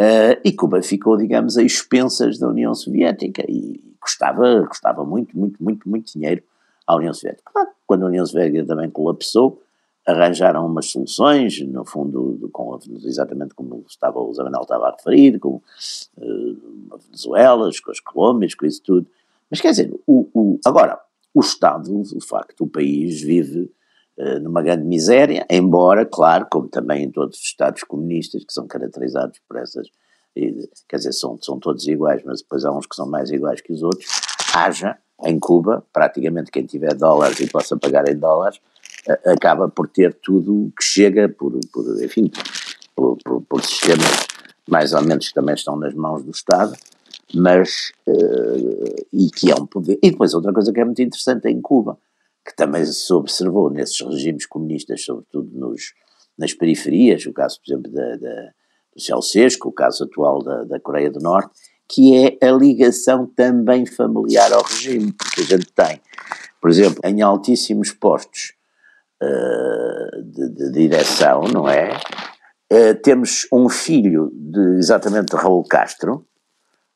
Uh, 0.00 0.38
e 0.44 0.52
Cuba 0.52 0.80
ficou, 0.80 1.16
digamos, 1.16 1.58
a 1.58 1.62
expensas 1.64 2.38
da 2.38 2.46
União 2.46 2.72
Soviética 2.72 3.44
e 3.48 3.82
custava, 4.00 4.64
custava 4.68 5.04
muito, 5.04 5.36
muito, 5.36 5.60
muito, 5.60 5.88
muito 5.88 6.12
dinheiro 6.12 6.40
à 6.86 6.94
União 6.94 7.12
Soviética. 7.12 7.50
Claro, 7.52 7.70
quando 7.84 8.04
a 8.04 8.06
União 8.06 8.24
Soviética 8.24 8.64
também 8.64 8.88
colapsou, 8.88 9.60
arranjaram 10.06 10.64
umas 10.64 10.86
soluções, 10.86 11.60
no 11.66 11.84
fundo, 11.84 12.48
com, 12.52 12.78
exatamente 13.04 13.56
como 13.56 13.84
estava, 13.88 14.20
o 14.20 14.32
Zé 14.32 14.44
estava 14.44 14.86
a 14.86 14.92
referir, 14.92 15.40
com 15.40 15.56
uh, 15.56 16.92
a 16.92 16.96
Venezuela, 16.96 17.68
com 17.84 17.90
as 17.90 17.98
Colômbias, 17.98 18.54
com 18.54 18.66
isso 18.66 18.80
tudo. 18.84 19.08
Mas 19.50 19.60
quer 19.60 19.70
dizer, 19.70 19.92
o, 20.06 20.28
o, 20.32 20.60
agora, 20.64 20.96
o 21.34 21.40
Estado, 21.40 22.02
de 22.04 22.24
facto, 22.24 22.62
o 22.62 22.68
país 22.68 23.20
vive 23.20 23.64
eh, 23.64 23.75
numa 24.42 24.62
grande 24.62 24.84
miséria, 24.84 25.46
embora, 25.50 26.06
claro, 26.06 26.46
como 26.50 26.68
também 26.68 27.04
em 27.04 27.10
todos 27.10 27.38
os 27.38 27.44
Estados 27.44 27.82
comunistas, 27.84 28.44
que 28.44 28.52
são 28.52 28.66
caracterizados 28.66 29.38
por 29.46 29.58
essas, 29.58 29.88
quer 30.88 30.96
dizer, 30.96 31.12
são, 31.12 31.38
são 31.40 31.58
todos 31.58 31.86
iguais, 31.86 32.22
mas 32.24 32.40
depois 32.40 32.64
há 32.64 32.72
uns 32.72 32.86
que 32.86 32.96
são 32.96 33.06
mais 33.06 33.30
iguais 33.30 33.60
que 33.60 33.72
os 33.72 33.82
outros, 33.82 34.06
haja 34.54 34.96
em 35.24 35.38
Cuba, 35.38 35.84
praticamente 35.92 36.50
quem 36.50 36.64
tiver 36.64 36.94
dólares 36.94 37.40
e 37.40 37.46
possa 37.46 37.76
pagar 37.76 38.08
em 38.08 38.16
dólares, 38.16 38.60
acaba 39.24 39.68
por 39.68 39.88
ter 39.88 40.14
tudo 40.14 40.72
que 40.76 40.84
chega 40.84 41.28
por, 41.28 41.52
por 41.72 42.02
enfim, 42.02 42.30
por, 42.94 43.16
por, 43.24 43.42
por, 43.42 43.64
sistemas 43.64 44.26
mais 44.68 44.92
ou 44.92 45.02
menos 45.02 45.28
que 45.28 45.34
também 45.34 45.54
estão 45.54 45.76
nas 45.76 45.94
mãos 45.94 46.24
do 46.24 46.30
Estado, 46.30 46.74
mas, 47.34 47.92
uh, 48.06 49.06
e 49.12 49.30
que 49.30 49.50
é 49.50 49.54
um 49.54 49.66
poder. 49.66 49.98
E 50.02 50.10
depois 50.10 50.34
outra 50.34 50.52
coisa 50.52 50.72
que 50.72 50.80
é 50.80 50.84
muito 50.84 51.02
interessante 51.02 51.48
em 51.48 51.60
Cuba, 51.60 51.98
que 52.46 52.54
também 52.54 52.84
se 52.84 53.12
observou 53.12 53.68
nesses 53.70 54.00
regimes 54.00 54.46
comunistas, 54.46 55.04
sobretudo 55.04 55.50
nos, 55.52 55.92
nas 56.38 56.54
periferias, 56.54 57.26
o 57.26 57.32
caso, 57.32 57.58
por 57.58 57.72
exemplo, 57.72 57.92
da, 57.92 58.16
da, 58.16 58.50
do 58.94 59.02
Ceausescu, 59.02 59.68
o 59.68 59.72
caso 59.72 60.04
atual 60.04 60.42
da, 60.42 60.62
da 60.62 60.78
Coreia 60.78 61.10
do 61.10 61.18
Norte, 61.18 61.50
que 61.88 62.16
é 62.16 62.46
a 62.46 62.52
ligação 62.52 63.26
também 63.26 63.84
familiar 63.84 64.52
ao 64.52 64.62
regime, 64.62 65.12
porque 65.12 65.40
a 65.40 65.44
gente 65.44 65.72
tem, 65.72 66.00
por 66.60 66.70
exemplo, 66.70 67.00
em 67.04 67.20
altíssimos 67.20 67.92
postos 67.92 68.54
uh, 69.22 70.22
de, 70.22 70.48
de, 70.50 70.70
direção, 70.72 71.42
não 71.42 71.68
é? 71.68 71.90
Uh, 72.72 72.94
temos 73.02 73.46
um 73.52 73.68
filho 73.68 74.30
de 74.34 74.78
exatamente 74.78 75.34
Raul 75.34 75.64
Castro, 75.64 76.26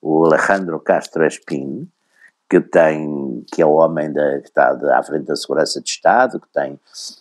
o 0.01 0.25
Alejandro 0.25 0.81
Castro 0.81 1.27
Espín, 1.27 1.89
que 2.49 2.61
tem, 2.61 3.07
que 3.53 3.63
é 3.63 3.67
o 3.67 3.73
homem 3.73 4.13
da, 4.13 4.41
que 4.41 4.49
está 4.49 4.75
de, 4.75 4.89
à 4.91 5.03
frente 5.03 5.27
da 5.27 5.37
segurança 5.37 5.81
de 5.81 5.89
Estado, 5.89 6.41
que 6.41 6.49
tem, 6.53 6.79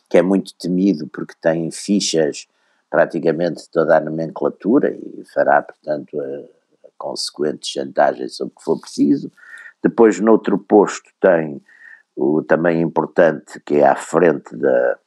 que 0.09 0.17
é 0.17 0.21
muito 0.21 0.53
temido 0.55 1.07
porque 1.07 1.33
tem 1.41 1.69
fichas 1.71 2.47
praticamente 2.89 3.69
toda 3.69 3.97
a 3.97 3.99
nomenclatura 3.99 4.91
e 4.91 5.23
fará, 5.33 5.61
portanto, 5.61 6.19
a, 6.19 6.87
a 6.87 6.91
consequente 6.97 7.67
chantagem 7.67 8.27
sobre 8.27 8.53
o 8.53 8.57
que 8.57 8.63
for 8.63 8.79
preciso. 8.79 9.31
Depois, 9.81 10.19
noutro 10.19 10.57
posto, 10.57 11.09
tem 11.21 11.61
o 12.15 12.41
também 12.43 12.81
importante, 12.81 13.59
que 13.61 13.75
é 13.75 13.87
à 13.87 13.95
frente 13.95 14.55
da, 14.55 14.97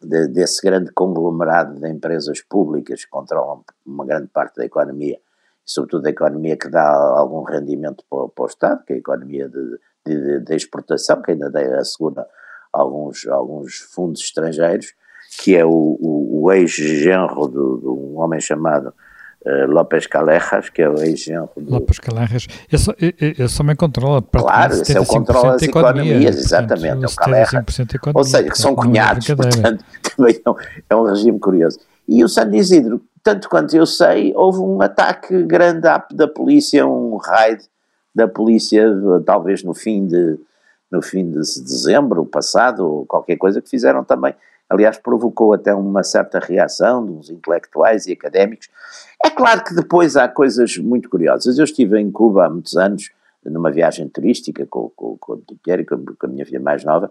de, 0.00 0.28
desse 0.28 0.62
grande 0.62 0.92
conglomerado 0.92 1.80
de 1.80 1.88
empresas 1.88 2.40
públicas 2.40 3.04
que 3.04 3.10
controlam 3.10 3.64
uma 3.84 4.04
grande 4.04 4.28
parte 4.28 4.56
da 4.56 4.64
economia, 4.64 5.18
sobretudo 5.66 6.06
a 6.06 6.10
economia 6.10 6.56
que 6.56 6.68
dá 6.68 6.88
algum 6.88 7.42
rendimento 7.42 8.04
para, 8.08 8.28
para 8.28 8.44
o 8.44 8.46
Estado, 8.46 8.84
que 8.86 8.92
é 8.92 8.96
a 8.96 8.98
economia 9.00 9.48
de, 9.48 9.78
de, 10.06 10.40
de 10.40 10.54
exportação, 10.54 11.20
que 11.20 11.32
ainda 11.32 11.50
assegura 11.78 12.24
alguns, 12.72 13.26
alguns 13.26 13.78
fundos 13.92 14.20
estrangeiros, 14.20 14.94
que 15.42 15.56
é 15.56 15.64
o, 15.64 15.68
o, 16.00 16.44
o 16.44 16.52
ex-genro 16.52 17.48
de, 17.48 17.58
um 17.58 18.18
homem 18.18 18.40
chamado 18.40 18.94
uh, 19.44 19.66
López 19.66 20.06
Calejas, 20.06 20.68
que 20.68 20.82
é 20.82 20.88
o 20.88 21.02
ex-genro 21.02 21.50
do... 21.56 21.72
López 21.72 21.98
Calejas, 21.98 22.46
esse, 22.70 22.94
esse 23.00 23.58
também 23.58 23.74
controla 23.74 24.22
Claro, 24.22 24.72
esse 24.72 24.96
é 24.96 25.00
o 25.00 25.04
controla 25.04 25.56
as 25.56 25.62
economias, 25.62 26.36
exatamente, 26.36 27.04
é 27.04 27.08
o 27.08 27.16
Calejas. 27.16 27.64
Ou 28.14 28.24
seja, 28.24 28.48
que 28.48 28.58
são 28.58 28.76
cunhados, 28.76 29.26
portanto, 29.26 29.84
também 30.16 30.40
é 30.44 30.50
um, 30.50 30.54
é 30.90 30.96
um 30.96 31.04
regime 31.04 31.40
curioso. 31.40 31.80
E 32.08 32.22
o 32.22 32.28
San 32.28 32.54
Isidro, 32.54 33.02
tanto 33.26 33.48
quanto 33.48 33.76
eu 33.76 33.84
sei, 33.84 34.32
houve 34.36 34.60
um 34.60 34.80
ataque 34.80 35.42
grande 35.42 35.80
da 36.12 36.28
polícia, 36.28 36.86
um 36.86 37.16
raid 37.16 37.60
da 38.14 38.28
polícia, 38.28 38.86
talvez 39.24 39.64
no 39.64 39.74
fim 39.74 40.06
de 40.06 40.38
no 40.88 41.02
fim 41.02 41.28
de 41.28 41.40
dezembro 41.40 42.24
passado, 42.24 42.86
ou 42.86 43.04
qualquer 43.04 43.36
coisa 43.36 43.60
que 43.60 43.68
fizeram 43.68 44.04
também. 44.04 44.32
Aliás, 44.70 44.96
provocou 44.96 45.52
até 45.52 45.74
uma 45.74 46.04
certa 46.04 46.38
reação 46.38 47.04
dos 47.04 47.28
intelectuais 47.28 48.06
e 48.06 48.12
académicos. 48.12 48.68
É 49.24 49.28
claro 49.28 49.64
que 49.64 49.74
depois 49.74 50.16
há 50.16 50.28
coisas 50.28 50.76
muito 50.76 51.10
curiosas. 51.10 51.58
Eu 51.58 51.64
estive 51.64 51.98
em 51.98 52.08
Cuba 52.12 52.46
há 52.46 52.48
muitos 52.48 52.76
anos, 52.76 53.10
numa 53.44 53.72
viagem 53.72 54.08
turística 54.08 54.64
com, 54.66 54.88
com, 54.94 55.18
com 55.18 55.42
Pierre 55.64 55.82
e 55.82 55.84
com, 55.84 56.04
com 56.04 56.26
a 56.26 56.28
minha 56.28 56.46
filha 56.46 56.60
mais 56.60 56.84
nova, 56.84 57.10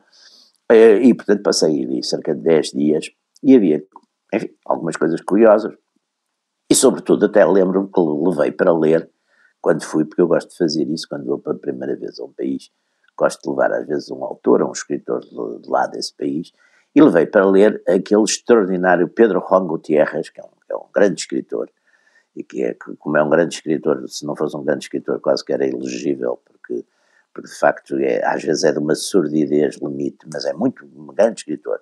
eh, 0.72 1.00
e 1.00 1.14
portanto 1.14 1.44
passei 1.44 1.84
ali 1.84 2.02
cerca 2.02 2.34
de 2.34 2.40
10 2.40 2.72
dias 2.72 3.12
e 3.44 3.54
havia, 3.54 3.84
enfim, 4.34 4.50
algumas 4.66 4.96
coisas 4.96 5.20
curiosas. 5.20 5.74
E 6.76 6.78
sobretudo 6.78 7.28
até 7.28 7.46
lembro-me 7.46 7.88
que 7.88 8.02
levei 8.02 8.52
para 8.52 8.78
ler 8.78 9.10
quando 9.62 9.82
fui, 9.82 10.04
porque 10.04 10.22
eu 10.22 10.28
gosto 10.28 10.50
de 10.50 10.58
fazer 10.58 10.84
isso 10.90 11.08
quando 11.08 11.26
vou 11.26 11.40
pela 11.40 11.56
primeira 11.58 11.96
vez 11.96 12.20
a 12.20 12.26
um 12.26 12.34
país 12.34 12.70
gosto 13.18 13.42
de 13.44 13.50
levar 13.50 13.72
às 13.72 13.88
vezes 13.88 14.12
um 14.12 14.22
autor 14.26 14.62
um 14.62 14.74
escritor 14.74 15.22
de, 15.22 15.62
de 15.62 15.70
lá 15.70 15.88
desse 15.88 16.14
país, 16.14 16.52
e 16.94 17.02
levei 17.02 17.26
para 17.26 17.46
ler 17.46 17.82
aquele 17.88 18.24
extraordinário 18.24 19.08
Pedro 19.08 19.44
Juan 19.48 19.66
Gutiérrez, 19.66 20.30
que 20.30 20.42
é 20.42 20.44
um, 20.44 20.50
que 20.66 20.74
é 20.74 20.76
um 20.76 20.88
grande 20.94 21.22
escritor, 21.22 21.70
e 22.36 22.44
que 22.44 22.64
é, 22.64 22.76
como 23.00 23.16
é 23.16 23.24
um 23.24 23.30
grande 23.30 23.56
escritor, 23.56 24.04
se 24.10 24.26
não 24.26 24.36
fosse 24.36 24.56
um 24.58 24.64
grande 24.66 24.84
escritor 24.84 25.22
quase 25.22 25.44
que 25.44 25.54
era 25.54 25.66
elegível, 25.66 26.42
porque, 26.44 26.86
porque 27.34 27.50
de 27.50 27.58
facto 27.58 27.98
é, 28.00 28.22
às 28.26 28.44
vezes 28.44 28.64
é 28.64 28.72
de 28.72 28.80
uma 28.80 28.96
surdidez 28.96 29.78
limite, 29.78 30.28
mas 30.32 30.46
é 30.46 30.52
muito 30.54 30.86
um 30.86 31.08
grande 31.08 31.40
escritor. 31.40 31.80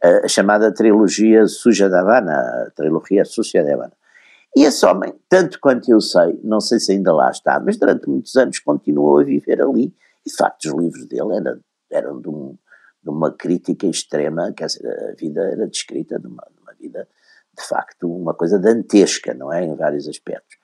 A, 0.00 0.26
a 0.26 0.28
chamada 0.28 0.72
trilogia 0.72 1.46
Suja 1.46 1.88
da 1.88 2.00
Habana, 2.00 2.66
a 2.66 2.70
trilogia 2.70 3.24
Suja 3.24 3.64
da 3.64 3.74
Habana. 3.74 3.92
E 4.56 4.64
esse 4.64 4.86
homem, 4.86 5.12
tanto 5.28 5.60
quanto 5.60 5.90
eu 5.90 6.00
sei, 6.00 6.40
não 6.42 6.62
sei 6.62 6.80
se 6.80 6.92
ainda 6.92 7.12
lá 7.12 7.30
está, 7.30 7.60
mas 7.60 7.76
durante 7.76 8.08
muitos 8.08 8.34
anos 8.36 8.58
continuou 8.58 9.20
a 9.20 9.22
viver 9.22 9.60
ali 9.60 9.94
e, 10.24 10.30
de 10.30 10.34
facto, 10.34 10.64
os 10.64 10.82
livros 10.82 11.04
dele 11.04 11.36
eram, 11.36 11.60
eram 11.90 12.20
de, 12.22 12.28
um, 12.30 12.56
de, 13.02 13.10
uma 13.10 13.30
crítica 13.30 13.86
extrema, 13.86 14.50
quer 14.56 14.66
dizer, 14.66 15.10
a 15.10 15.14
vida 15.14 15.42
era 15.42 15.66
descrita 15.66 16.18
de 16.18 16.26
uma, 16.26 16.42
de 16.50 16.62
uma 16.62 16.72
vida, 16.72 17.06
de 17.54 17.62
facto, 17.68 18.10
uma 18.10 18.32
coisa 18.32 18.58
dantesca, 18.58 19.34
não 19.34 19.52
é? 19.52 19.62
Em 19.62 19.76
vários 19.76 20.08
aspectos. 20.08 20.56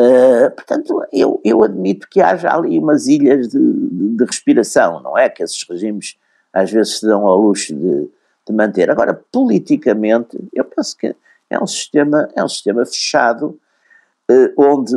Uh, 0.00 0.48
portanto, 0.54 1.04
eu, 1.12 1.40
eu 1.44 1.64
admito 1.64 2.06
que 2.08 2.20
haja 2.20 2.54
ali 2.54 2.78
umas 2.78 3.08
ilhas 3.08 3.48
de, 3.48 3.58
de, 3.58 4.16
de, 4.18 4.24
respiração, 4.24 5.02
não 5.02 5.18
é? 5.18 5.28
Que 5.28 5.42
esses 5.42 5.68
regimes 5.68 6.16
às 6.52 6.70
vezes 6.70 7.00
se 7.00 7.06
dão 7.06 7.26
ao 7.26 7.40
luxo 7.40 7.74
de, 7.74 8.08
de, 8.46 8.52
manter. 8.52 8.88
Agora, 8.88 9.20
politicamente, 9.32 10.38
eu 10.54 10.64
penso 10.64 10.96
que 10.96 11.16
é 11.50 11.58
um 11.58 11.66
sistema, 11.66 12.28
é 12.34 12.42
um 12.42 12.48
sistema 12.48 12.84
fechado, 12.84 13.60
uh, 14.30 14.52
onde 14.62 14.96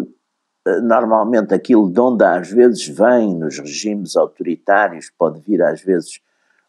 eh, 0.70 0.82
normalmente 0.82 1.53
aquilo 1.53 1.91
de 1.91 2.00
onde 2.00 2.24
às 2.24 2.50
vezes 2.51 2.88
vem 2.88 3.36
nos 3.36 3.58
regimes 3.58 4.15
autoritários, 4.15 5.12
pode 5.18 5.39
vir 5.41 5.62
às 5.62 5.82
vezes 5.82 6.20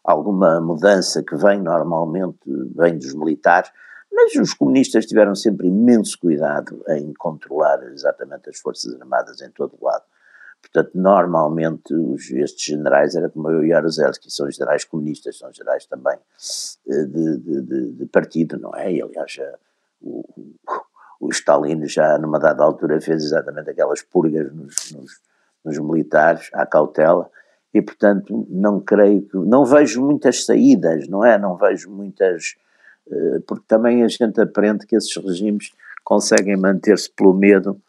alguma 0.03 0.59
mudança 0.59 1.21
que 1.23 1.35
vem 1.35 1.61
normalmente, 1.61 2.39
vem 2.75 2.97
dos 2.97 3.13
militares, 3.13 3.71
mas 4.11 4.35
os 4.35 4.53
comunistas 4.53 5.05
tiveram 5.05 5.35
sempre 5.35 5.67
imenso 5.67 6.17
cuidado 6.19 6.83
em 6.89 7.13
controlar 7.13 7.83
exatamente 7.91 8.49
as 8.49 8.57
forças 8.59 8.93
armadas 8.99 9.41
em 9.41 9.51
todo 9.51 9.75
o 9.79 9.85
lado. 9.85 10.03
Portanto, 10.61 10.91
normalmente 10.93 11.93
os, 11.93 12.29
estes 12.31 12.63
generais, 12.63 13.15
era 13.15 13.29
como 13.29 13.49
eu 13.49 13.63
e 13.63 13.69
Jaruzelski, 13.69 14.31
são 14.31 14.49
generais 14.49 14.83
comunistas, 14.83 15.37
são 15.37 15.51
generais 15.51 15.85
também 15.85 16.17
eh, 16.87 17.03
de, 17.05 17.37
de, 17.37 17.61
de, 17.61 17.91
de 17.93 18.05
partido, 18.07 18.57
não 18.59 18.75
é? 18.75 18.91
E 18.93 19.01
aliás, 19.01 19.37
o, 20.01 20.23
o 21.19 21.29
Stalin 21.29 21.85
já 21.85 22.17
numa 22.17 22.39
dada 22.39 22.63
altura 22.63 22.99
fez 22.99 23.23
exatamente 23.23 23.69
aquelas 23.69 24.01
purgas 24.01 24.51
nos, 24.53 24.91
nos, 24.91 25.21
nos 25.63 25.79
militares, 25.79 26.49
à 26.53 26.65
cautela, 26.65 27.29
e 27.73 27.81
portanto 27.81 28.45
não 28.49 28.79
creio 28.79 29.21
que, 29.21 29.37
não 29.37 29.63
vejo 29.63 30.03
muitas 30.03 30.45
saídas, 30.45 31.07
não 31.07 31.23
é? 31.23 31.37
Não 31.37 31.55
vejo 31.55 31.89
muitas, 31.89 32.55
uh, 33.07 33.41
porque 33.47 33.65
também 33.67 34.03
a 34.03 34.07
gente 34.07 34.41
aprende 34.41 34.85
que 34.85 34.95
esses 34.95 35.15
regimes 35.15 35.71
conseguem 36.03 36.57
manter-se 36.57 37.09
pelo 37.09 37.33
medo, 37.33 37.79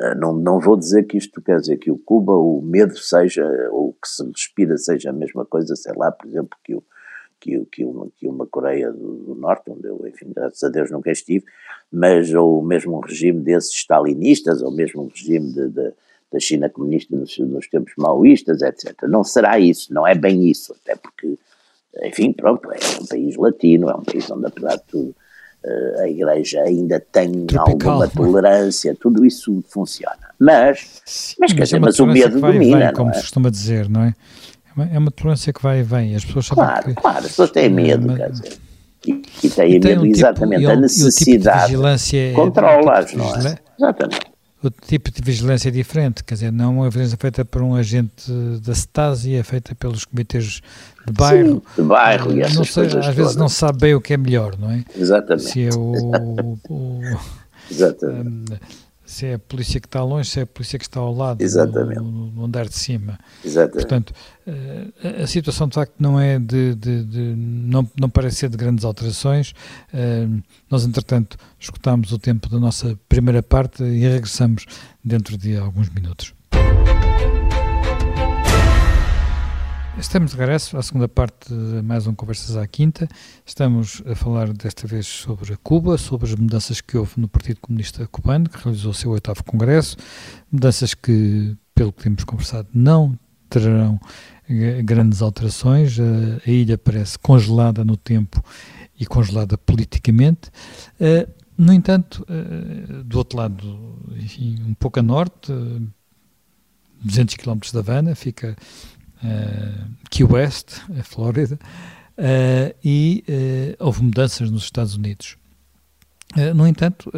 uh, 0.00 0.14
não, 0.16 0.32
não 0.32 0.60
vou 0.60 0.76
dizer 0.76 1.02
que 1.04 1.18
isto 1.18 1.42
quer 1.42 1.58
dizer 1.60 1.76
que 1.78 1.90
o 1.90 1.98
Cuba, 1.98 2.32
o 2.32 2.62
medo 2.62 2.96
seja, 2.96 3.44
ou 3.72 3.92
que 3.92 4.08
se 4.08 4.24
respira 4.24 4.78
seja 4.78 5.10
a 5.10 5.12
mesma 5.12 5.44
coisa, 5.44 5.74
sei 5.74 5.92
lá, 5.96 6.10
por 6.12 6.26
exemplo, 6.28 6.56
que 6.64 6.74
o 6.74 6.82
que, 7.46 7.64
que, 7.66 7.84
uma, 7.84 8.08
que 8.18 8.26
uma 8.26 8.46
Coreia 8.46 8.90
do, 8.90 9.14
do, 9.14 9.34
Norte, 9.36 9.70
onde 9.70 9.86
eu, 9.86 10.04
enfim, 10.06 10.32
graças 10.34 10.62
a 10.64 10.68
Deus 10.68 10.90
nunca 10.90 11.10
estive, 11.10 11.44
mas 11.92 12.34
ou 12.34 12.60
mesmo 12.60 12.96
um 12.96 13.00
regime 13.00 13.40
desses 13.40 13.72
stalinistas, 13.72 14.60
ou 14.60 14.72
mesmo 14.72 15.02
um 15.02 15.08
regime 15.08 15.52
de, 15.52 15.68
de, 15.68 15.92
da 16.32 16.40
China 16.40 16.68
comunista 16.68 17.14
nos, 17.14 17.38
nos, 17.38 17.68
tempos 17.68 17.92
maoístas, 17.96 18.60
etc. 18.62 19.02
Não 19.04 19.22
será 19.22 19.60
isso, 19.60 19.94
não 19.94 20.06
é 20.06 20.14
bem 20.14 20.48
isso, 20.48 20.74
até 20.82 20.96
porque, 20.96 21.38
enfim, 22.02 22.32
pronto, 22.32 22.68
é 22.72 22.78
um 23.00 23.06
país 23.06 23.36
latino, 23.36 23.88
é 23.88 23.94
um 23.94 24.02
país 24.02 24.28
onde, 24.28 24.46
apesar 24.46 24.76
de 24.76 24.84
tudo, 24.84 25.14
eh, 25.64 26.02
a 26.02 26.08
Igreja 26.08 26.62
ainda 26.62 26.98
tem 26.98 27.46
Tropical, 27.46 27.92
alguma 27.92 28.08
tolerância, 28.08 28.96
tudo 29.00 29.24
isso 29.24 29.62
funciona. 29.68 30.30
Mas, 30.38 31.36
mas, 31.38 31.52
mas, 31.52 31.54
dizer, 31.54 31.80
mas 31.80 32.00
o 32.00 32.06
medo 32.06 32.40
vai, 32.40 32.52
domina. 32.52 32.78
Vai, 32.78 32.92
como 32.92 33.10
é? 33.10 33.14
se 33.14 33.20
costuma 33.20 33.50
dizer, 33.50 33.88
não 33.88 34.02
é? 34.02 34.14
É 34.92 34.98
uma 34.98 35.10
tolerância 35.10 35.52
que 35.52 35.62
vai 35.62 35.80
e 35.80 35.82
vem. 35.82 36.14
As 36.14 36.24
pessoas 36.24 36.46
sabem 36.46 36.64
claro, 36.64 36.84
que, 36.84 36.94
claro, 36.94 37.18
as 37.18 37.26
pessoas 37.26 37.50
têm 37.50 37.70
medo, 37.70 38.14
quer 38.14 38.30
dizer. 38.30 38.58
E, 39.06 39.22
e 39.44 39.50
têm 39.50 39.78
medo 39.80 40.00
um 40.00 40.04
tipo, 40.04 40.16
exatamente 40.16 40.66
a 40.66 40.76
necessidade. 40.76 41.72
Tipo 41.72 41.82
de 41.82 42.32
controla-as, 42.34 43.12
é, 43.12 43.16
não 43.16 43.34
é? 43.34 43.58
Exatamente. 43.78 44.36
O 44.62 44.70
tipo 44.70 45.10
de 45.10 45.22
vigilância 45.22 45.68
é 45.68 45.70
diferente, 45.70 46.24
quer 46.24 46.34
dizer, 46.34 46.50
não 46.50 46.64
é 46.64 46.68
uma 46.68 46.90
vigilância 46.90 47.16
feita 47.20 47.44
por 47.44 47.62
um 47.62 47.74
agente 47.74 48.32
da 48.62 48.72
Stasi, 48.72 49.34
é 49.36 49.42
feita 49.42 49.74
pelos 49.74 50.04
comitês 50.04 50.60
de 51.06 51.12
bairro. 51.12 51.62
Sim, 51.74 51.82
de 51.82 51.88
bairro 51.88 52.32
e 52.32 52.40
essas 52.40 52.56
não 52.56 52.64
sei, 52.64 52.86
Às 52.86 53.14
vezes 53.14 53.36
não 53.36 53.48
sabe 53.48 53.78
bem 53.80 53.94
o 53.94 54.00
que 54.00 54.14
é 54.14 54.16
melhor, 54.16 54.58
não 54.58 54.70
é? 54.70 54.82
Exatamente. 54.96 55.50
Se 55.50 55.66
é 55.66 55.70
o, 55.74 55.92
o 56.68 57.00
Exatamente. 57.70 58.52
Um, 58.52 58.56
se 59.06 59.26
é 59.26 59.34
a 59.34 59.38
polícia 59.38 59.80
que 59.80 59.86
está 59.86 60.02
longe, 60.02 60.28
se 60.28 60.40
é 60.40 60.42
a 60.42 60.46
polícia 60.46 60.78
que 60.78 60.84
está 60.84 61.00
ao 61.00 61.14
lado, 61.14 61.40
Exatamente. 61.40 62.00
No, 62.00 62.30
no 62.32 62.44
andar 62.44 62.66
de 62.66 62.74
cima. 62.74 63.18
Exatamente. 63.44 63.72
Portanto, 63.72 64.12
eh, 64.46 65.22
a 65.22 65.26
situação 65.26 65.68
de 65.68 65.74
facto 65.74 65.94
não 65.98 66.20
é 66.20 66.38
de, 66.38 66.74
de, 66.74 67.04
de 67.04 67.34
não, 67.36 67.88
não 67.98 68.10
parece 68.10 68.36
ser 68.36 68.48
de 68.48 68.56
grandes 68.56 68.84
alterações. 68.84 69.54
Eh, 69.94 70.26
nós, 70.68 70.84
entretanto, 70.84 71.38
escutámos 71.58 72.12
o 72.12 72.18
tempo 72.18 72.48
da 72.48 72.58
nossa 72.58 72.98
primeira 73.08 73.42
parte 73.42 73.82
e 73.82 74.00
regressamos 74.00 74.66
dentro 75.02 75.38
de 75.38 75.56
alguns 75.56 75.88
minutos. 75.88 76.34
Estamos 79.98 80.32
de 80.32 80.36
regresso 80.36 80.76
à 80.76 80.82
segunda 80.82 81.08
parte 81.08 81.48
de 81.48 81.80
mais 81.80 82.06
um 82.06 82.14
Conversas 82.14 82.54
à 82.54 82.66
Quinta. 82.66 83.08
Estamos 83.46 84.02
a 84.04 84.14
falar 84.14 84.52
desta 84.52 84.86
vez 84.86 85.06
sobre 85.06 85.56
Cuba, 85.56 85.96
sobre 85.96 86.30
as 86.30 86.34
mudanças 86.34 86.82
que 86.82 86.98
houve 86.98 87.12
no 87.16 87.26
Partido 87.26 87.60
Comunista 87.62 88.06
Cubano, 88.06 88.46
que 88.46 88.62
realizou 88.62 88.90
o 88.90 88.94
seu 88.94 89.10
oitavo 89.12 89.42
congresso, 89.42 89.96
mudanças 90.52 90.92
que, 90.92 91.56
pelo 91.74 91.94
que 91.94 92.02
temos 92.02 92.24
conversado, 92.24 92.68
não 92.74 93.18
terão 93.48 93.98
grandes 94.84 95.22
alterações. 95.22 95.98
A, 95.98 96.50
ilha 96.50 96.76
parece 96.76 97.18
congelada 97.18 97.82
no 97.82 97.96
tempo 97.96 98.44
e 99.00 99.06
congelada 99.06 99.56
politicamente. 99.56 100.50
Eh, 101.00 101.26
no 101.56 101.72
entanto, 101.72 102.24
eh, 102.28 103.02
do 103.02 103.16
outro 103.16 103.38
lado, 103.38 103.98
enfim, 104.14 104.62
um 104.66 104.74
pouco 104.74 105.00
a 105.00 105.02
norte, 105.02 105.50
200 107.02 107.36
km 107.36 107.60
da 107.72 107.80
Havana, 107.80 108.14
fica 108.14 108.56
uh, 109.22 109.90
Key 110.10 110.24
West, 110.24 110.80
a 110.98 111.02
Flórida, 111.02 111.58
uh, 112.18 112.74
e 112.84 113.24
uh, 113.28 113.84
houve 113.84 114.02
mudanças 114.02 114.50
nos 114.50 114.64
Estados 114.64 114.94
Unidos. 114.94 115.36
no 116.54 116.66
entanto, 116.66 117.10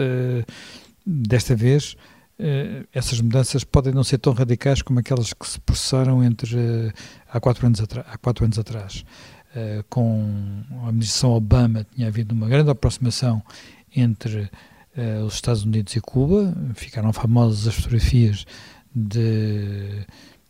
desta 1.05 1.57
vez, 1.57 1.97
essas 2.93 3.21
mudanças 3.21 3.65
podem 3.65 3.93
não 3.93 4.05
ser 4.05 4.19
tão 4.19 4.33
radicais 4.33 4.81
como 4.81 5.01
aquelas 5.01 5.33
que 5.33 5.49
se 5.49 5.59
processaram 5.59 6.23
entre 6.23 6.57
há, 7.29 7.41
quatro 7.41 7.67
anos 7.67 7.81
há 7.81 8.19
quatro 8.19 8.45
anos 8.45 8.59
atrás. 8.59 9.05
com 9.89 10.63
a 10.83 10.89
administração 10.89 11.33
Obama 11.33 11.85
tinha 11.95 12.07
havido 12.07 12.33
uma 12.33 12.47
grande 12.49 12.71
aproximação 12.71 13.43
entre 13.97 14.49
os 15.27 15.35
Estados 15.35 15.65
Unidos 15.65 15.97
e 15.97 16.01
Cuba, 16.01 16.55
ficaram 16.75 17.13
famosas 17.13 17.67
as 17.67 17.75
fotografias 17.75 18.47
de 18.95 20.07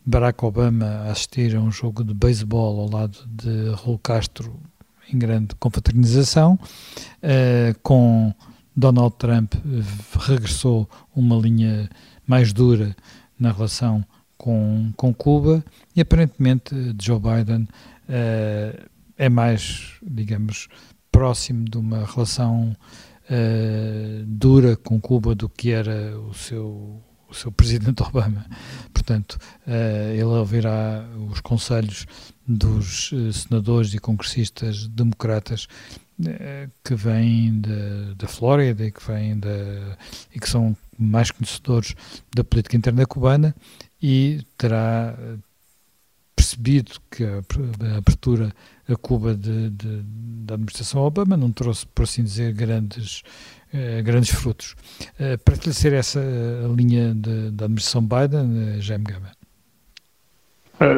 Barack 0.09 0.42
Obama 0.42 0.87
a 0.87 1.11
assistir 1.11 1.55
a 1.55 1.61
um 1.61 1.71
jogo 1.71 2.03
de 2.03 2.14
beisebol 2.14 2.81
ao 2.81 2.88
lado 2.88 3.18
de 3.27 3.75
Raul 3.75 3.99
Castro 3.99 4.59
em 5.12 5.18
grande 5.18 5.55
confraternização, 5.57 6.55
uh, 6.55 7.79
com 7.83 8.33
Donald 8.75 9.14
Trump 9.18 9.53
regressou 10.18 10.88
uma 11.14 11.37
linha 11.37 11.90
mais 12.27 12.55
dura 12.55 12.97
na 13.38 13.53
relação 13.53 14.03
com, 14.38 14.90
com 14.97 15.12
Cuba 15.12 15.62
e 15.94 16.01
aparentemente 16.01 16.75
Joe 16.99 17.21
Biden 17.21 17.68
uh, 18.09 18.88
é 19.18 19.29
mais, 19.29 19.99
digamos, 20.03 20.68
próximo 21.12 21.66
de 21.66 21.77
uma 21.77 22.07
relação 22.07 22.75
dura 24.27 24.75
com 24.75 24.99
Cuba 24.99 25.35
do 25.35 25.51
que 25.51 25.71
era 25.71 26.18
o 26.18 26.33
seu 26.33 27.03
o 27.29 27.35
seu 27.35 27.53
presidente 27.53 28.03
Obama. 28.05 28.47
Portanto, 28.93 29.38
uh, 29.67 30.12
ele 30.12 30.25
ouvirá 30.25 31.05
os 31.31 31.41
conselhos 31.41 32.07
dos 32.47 33.12
uh, 33.12 33.33
senadores 33.33 33.93
e 33.95 33.99
congressistas 33.99 34.87
democratas 34.88 35.69
uh, 36.21 36.71
que 36.85 36.95
vêm 36.95 37.61
da 38.17 38.27
Flórida 38.27 38.85
e 38.85 38.93
que 38.93 39.07
vêm 39.07 39.38
da, 39.38 39.49
e 40.35 40.41
que 40.41 40.49
são 40.49 40.77
mais 40.99 41.31
conhecedores 41.31 41.95
da 42.35 42.43
política 42.43 42.77
interna 42.77 43.07
cubana 43.07 43.55
e 44.03 44.45
terá 44.57 45.17
percebido 46.35 46.93
que 47.11 47.25
a, 47.25 47.43
abertura 47.97 48.53
a 48.88 48.97
Cuba 48.97 49.35
de, 49.35 49.71
de, 49.71 50.03
da 50.45 50.55
administração 50.55 51.03
Obama 51.03 51.37
não 51.37 51.53
trouxe, 51.53 51.87
por 51.87 52.05
assim 52.05 52.23
dizer, 52.23 52.55
grandes, 52.55 53.23
eh, 53.73 54.01
grandes 54.03 54.31
frutos. 54.31 54.75
Eh, 55.19 55.37
para 55.37 55.55
esclarecer 55.55 55.93
essa 55.93 56.21
eh, 56.21 56.67
linha 56.75 57.15
da 57.15 57.67
administração 57.67 58.03
Biden, 58.03 58.81
Jaime 58.81 59.05
Gama. 59.05 59.31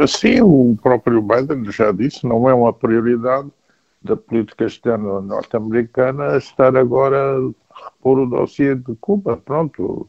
Sim, 0.07 0.43
o 0.43 0.77
próprio 0.81 1.23
Biden 1.23 1.65
já 1.73 1.91
disse, 1.91 2.27
não 2.27 2.49
é 2.49 2.55
uma 2.55 2.73
prioridade 2.73 3.49
da 4.03 4.15
política 4.17 4.67
externa 4.67 5.21
norte-americana 5.21 6.37
estar 6.37 6.77
agora 6.77 7.39
a 7.39 7.85
repor 7.85 8.19
o 8.21 8.27
dossiê 8.27 8.75
de 8.75 8.95
Cuba. 9.01 9.39
Pronto, 9.39 10.07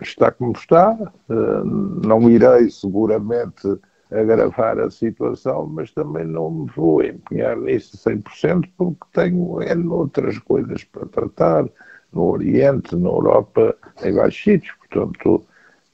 está 0.00 0.30
como 0.30 0.52
está, 0.52 0.96
não 1.28 2.30
irei 2.30 2.70
seguramente 2.70 3.76
agravar 4.10 4.78
a 4.78 4.90
situação, 4.90 5.66
mas 5.66 5.92
também 5.92 6.24
não 6.24 6.50
me 6.50 6.70
vou 6.74 7.02
empenhar 7.02 7.56
nisso 7.56 7.96
100% 7.96 8.68
porque 8.76 9.04
tenho 9.12 9.92
outras 9.92 10.38
coisas 10.38 10.84
para 10.84 11.06
tratar 11.06 11.64
no 12.12 12.22
Oriente, 12.22 12.96
na 12.96 13.08
Europa, 13.08 13.74
em 14.02 14.12
vários 14.12 14.42
sítios. 14.42 14.74
Portanto, 14.78 15.44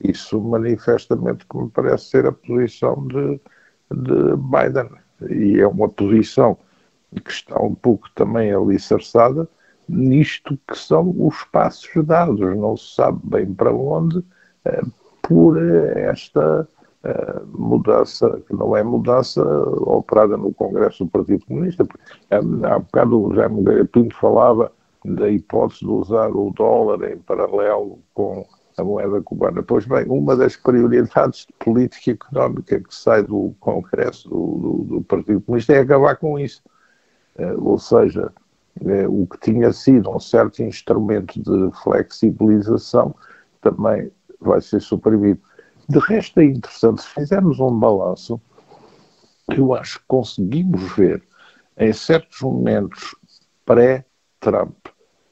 isso 0.03 0.41
manifestamente 0.41 1.47
que 1.47 1.57
me 1.59 1.71
parece 1.71 2.07
ser 2.07 2.27
a 2.27 2.33
posição 2.33 3.07
de, 3.07 3.41
de 3.91 4.37
Biden. 4.37 4.91
E 5.31 5.61
é 5.61 5.67
uma 5.67 5.89
posição 5.89 6.59
que 7.25 7.31
está 7.31 7.61
um 7.61 7.75
pouco 7.75 8.11
também 8.15 8.53
alicerçada 8.53 9.49
nisto 9.89 10.59
que 10.67 10.77
são 10.77 11.15
os 11.19 11.45
passos 11.45 11.91
dados. 12.05 12.41
Não 12.57 12.77
se 12.77 12.95
sabe 12.95 13.21
bem 13.25 13.55
para 13.55 13.73
onde, 13.73 14.25
eh, 14.65 14.83
por 15.23 15.57
esta 15.59 16.69
mudança, 17.53 18.43
que 18.47 18.55
não 18.55 18.77
é 18.77 18.83
mudança 18.83 19.43
operada 19.43 20.37
no 20.37 20.53
Congresso 20.53 21.05
do 21.05 21.11
Partido 21.11 21.45
Comunista. 21.47 21.87
Eh, 22.31 22.41
há 22.65 22.79
bocado 22.79 23.23
o 23.23 23.35
Jaime 23.35 23.85
Pinto 23.87 24.17
falava 24.17 24.73
da 25.05 25.31
hipótese 25.31 25.81
de 25.81 25.91
usar 25.91 26.31
o 26.31 26.51
dólar 26.51 27.11
em 27.11 27.19
paralelo 27.19 27.99
com 28.13 28.45
a 28.77 28.85
moeda 28.85 29.23
cubana. 29.23 29.63
Pois 29.63 29.87
bem, 29.87 30.05
uma 30.09 30.37
das 30.37 30.57
prioridades 30.57 31.47
de 31.47 31.53
política 31.65 32.11
económica 32.13 32.81
que 32.81 32.95
sai 32.95 33.23
do 33.23 33.55
Congresso 33.61 34.29
do, 34.29 34.59
do, 34.59 34.85
do 34.97 35.03
Partido 35.03 35.41
Comunista 35.43 35.75
é 35.75 35.81
acabar 35.81 36.17
com 36.17 36.39
isso. 36.39 36.63
Eh, 37.39 37.55
ou 37.59 37.79
seja, 37.79 38.33
o 39.09 39.27
que 39.27 39.39
tinha 39.41 39.73
sido 39.73 40.11
um 40.11 40.21
certo 40.21 40.63
instrumento 40.63 41.41
de 41.41 41.75
flexibilização 41.83 43.15
também 43.63 44.11
vai 44.39 44.61
ser 44.61 44.81
suprimido. 44.81 45.41
De 45.89 45.99
resto, 46.01 46.41
é 46.41 46.45
interessante, 46.45 47.03
se 47.03 47.09
fizermos 47.09 47.61
um 47.61 47.79
balanço, 47.79 48.41
eu 49.49 49.73
acho 49.73 50.01
que 50.01 50.05
conseguimos 50.09 50.97
ver 50.97 51.23
em 51.79 51.93
certos 51.93 52.41
momentos 52.41 53.15
pré-Trump 53.65 54.77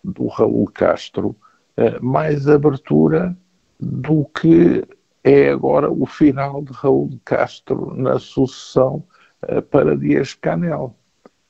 do 0.04 0.28
Raul 0.28 0.66
Castro 0.72 1.34
eh, 1.76 1.98
mais 2.00 2.48
abertura 2.48 3.36
do 3.80 4.24
que 4.26 4.86
é 5.24 5.50
agora 5.50 5.90
o 5.90 6.06
final 6.06 6.62
de 6.62 6.72
Raul 6.72 7.18
Castro 7.24 7.94
na 7.96 8.18
sucessão 8.18 9.02
eh, 9.42 9.60
para 9.60 9.96
Dias 9.96 10.34
Canel. 10.34 10.94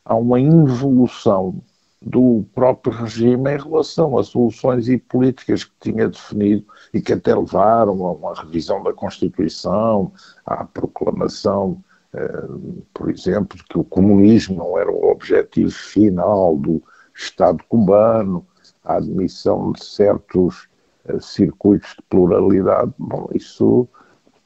Há 0.04 0.14
uma 0.14 0.40
involução 0.40 1.62
do 2.04 2.44
próprio 2.54 2.92
regime 2.92 3.54
em 3.54 3.58
relação 3.58 4.18
a 4.18 4.22
soluções 4.22 4.88
e 4.88 4.98
políticas 4.98 5.64
que 5.64 5.72
tinha 5.80 6.08
definido 6.08 6.66
e 6.92 7.00
que 7.00 7.14
até 7.14 7.34
levaram 7.34 8.04
a 8.04 8.12
uma 8.12 8.34
revisão 8.34 8.82
da 8.82 8.92
Constituição, 8.92 10.12
à 10.44 10.64
proclamação, 10.64 11.82
eh, 12.12 12.44
por 12.92 13.10
exemplo, 13.10 13.56
de 13.56 13.64
que 13.64 13.78
o 13.78 13.84
comunismo 13.84 14.56
não 14.56 14.78
era 14.78 14.90
o 14.90 15.10
objetivo 15.10 15.70
final 15.70 16.56
do 16.58 16.82
Estado 17.16 17.64
cubano, 17.68 18.46
a 18.84 18.96
admissão 18.96 19.72
de 19.72 19.82
certos 19.82 20.68
eh, 21.06 21.18
circuitos 21.20 21.94
de 21.96 22.02
pluralidade. 22.10 22.92
Bom, 22.98 23.28
isso 23.32 23.88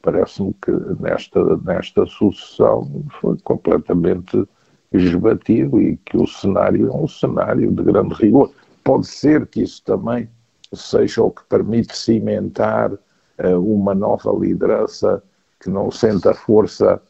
parece-me 0.01 0.55
que 0.63 0.71
nesta, 1.01 1.57
nesta 1.57 2.07
sucessão 2.07 3.05
foi 3.21 3.37
completamente 3.43 4.47
esbatido 4.93 5.81
e 5.81 5.97
que 5.99 6.17
o 6.17 6.27
cenário 6.27 6.89
é 6.89 6.95
um 6.95 7.09
cenário 7.09 7.71
de 7.71 7.83
grande 7.83 8.15
rigor. 8.15 8.51
Pode 8.83 9.07
ser 9.07 9.47
que 9.47 9.63
isso 9.63 9.83
também 9.85 10.29
seja 10.73 11.23
o 11.23 11.31
que 11.31 11.43
permite 11.45 11.97
cimentar 11.97 12.93
uh, 12.93 13.59
uma 13.61 13.95
nova 13.95 14.33
liderança 14.33 15.23
que 15.61 15.69
não 15.69 15.91
sente 15.91 16.29
a 16.29 16.35
força 16.35 17.01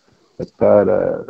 para 0.57 1.25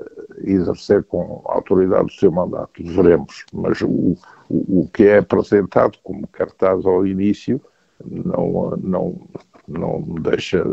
exercer 0.44 1.02
com 1.04 1.40
autoridade 1.46 2.06
o 2.06 2.18
seu 2.18 2.30
mandato. 2.30 2.82
Veremos. 2.82 3.44
Mas 3.52 3.80
o, 3.80 4.16
o, 4.50 4.82
o 4.82 4.90
que 4.92 5.04
é 5.04 5.18
apresentado 5.18 5.98
como 6.02 6.26
cartaz 6.28 6.84
ao 6.84 7.06
início 7.06 7.60
não, 8.04 8.76
não, 8.76 9.20
não 9.66 10.02
deixa 10.20 10.64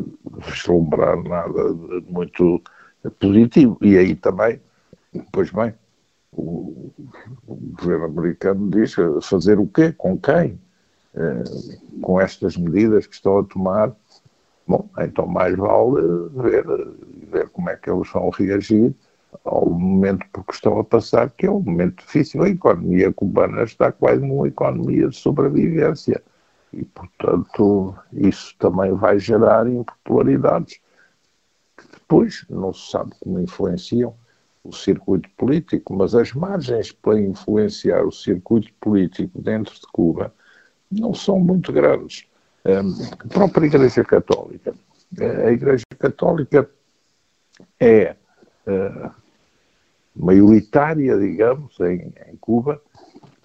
vislumbrar 0.47 1.21
nada 1.23 1.73
de 1.73 2.03
muito 2.09 2.61
positivo. 3.19 3.77
E 3.81 3.97
aí 3.97 4.15
também 4.15 4.59
Pois 5.31 5.51
bem, 5.51 5.73
o, 6.31 6.91
o 7.47 7.55
governo 7.55 8.05
americano 8.05 8.69
diz 8.69 8.95
fazer 9.21 9.59
o 9.59 9.67
quê? 9.67 9.91
Com 9.91 10.17
quem? 10.17 10.59
Eh, 11.15 11.43
com 12.01 12.19
estas 12.19 12.57
medidas 12.57 13.07
que 13.07 13.15
estão 13.15 13.39
a 13.39 13.43
tomar. 13.43 13.95
Bom, 14.67 14.89
então 14.99 15.27
mais 15.27 15.55
vale 15.55 16.01
ver, 16.33 16.65
ver 17.31 17.49
como 17.49 17.69
é 17.69 17.75
que 17.75 17.89
eles 17.89 18.09
vão 18.11 18.29
reagir 18.29 18.93
ao 19.43 19.69
momento 19.69 20.25
por 20.31 20.45
que 20.45 20.53
estão 20.53 20.79
a 20.79 20.83
passar, 20.83 21.29
que 21.29 21.45
é 21.45 21.51
um 21.51 21.61
momento 21.61 22.03
difícil. 22.03 22.43
A 22.43 22.49
economia 22.49 23.13
cubana 23.13 23.63
está 23.63 23.91
quase 23.91 24.25
numa 24.25 24.47
economia 24.47 25.07
de 25.07 25.15
sobrevivência. 25.15 26.21
E, 26.73 26.83
portanto, 26.83 27.95
isso 28.11 28.55
também 28.59 28.93
vai 28.93 29.17
gerar 29.19 29.67
impopularidades 29.67 30.79
que 31.77 31.87
depois 31.93 32.45
não 32.49 32.73
se 32.73 32.91
sabe 32.91 33.11
como 33.19 33.39
influenciam 33.39 34.13
o 34.65 34.73
circuito 34.73 35.29
político, 35.37 35.93
mas 35.93 36.15
as 36.15 36.33
margens 36.33 36.91
para 36.91 37.19
influenciar 37.19 38.03
o 38.03 38.11
circuito 38.11 38.73
político 38.79 39.39
dentro 39.39 39.73
de 39.75 39.87
Cuba 39.93 40.33
não 40.91 41.13
são 41.13 41.39
muito 41.39 41.71
grandes. 41.71 42.25
A 42.65 43.27
própria 43.27 43.67
Igreja 43.67 44.03
Católica. 44.03 44.73
A 45.19 45.51
Igreja 45.51 45.85
Católica 45.99 46.69
é 47.79 48.15
uh, 48.65 49.11
maioritária, 50.15 51.17
digamos, 51.17 51.79
em, 51.79 52.11
Cuba. 52.41 52.81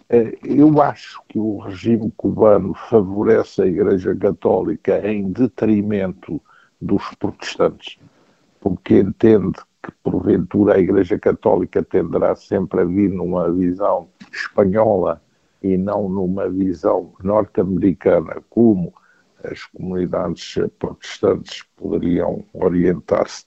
Uh, 0.08 0.34
eu 0.42 0.80
acho 0.80 1.22
que 1.28 1.38
o 1.38 1.58
regime 1.58 2.10
cubano 2.16 2.74
favorece 2.88 3.62
a 3.62 3.66
Igreja 3.66 4.16
Católica 4.16 5.06
em 5.06 5.30
detrimento 5.30 6.40
dos 6.80 7.02
protestantes, 7.18 7.98
porque 8.58 9.00
entende 9.00 9.60
que 9.90 9.96
porventura 10.02 10.74
a 10.74 10.78
Igreja 10.78 11.18
Católica 11.18 11.82
tenderá 11.82 12.34
sempre 12.34 12.80
a 12.80 12.84
vir 12.84 13.10
numa 13.10 13.50
visão 13.52 14.08
espanhola 14.32 15.20
e 15.62 15.76
não 15.76 16.08
numa 16.08 16.48
visão 16.48 17.12
norte-americana, 17.22 18.42
como 18.48 18.92
as 19.44 19.64
comunidades 19.66 20.54
protestantes 20.78 21.64
poderiam 21.76 22.44
orientar-se. 22.52 23.44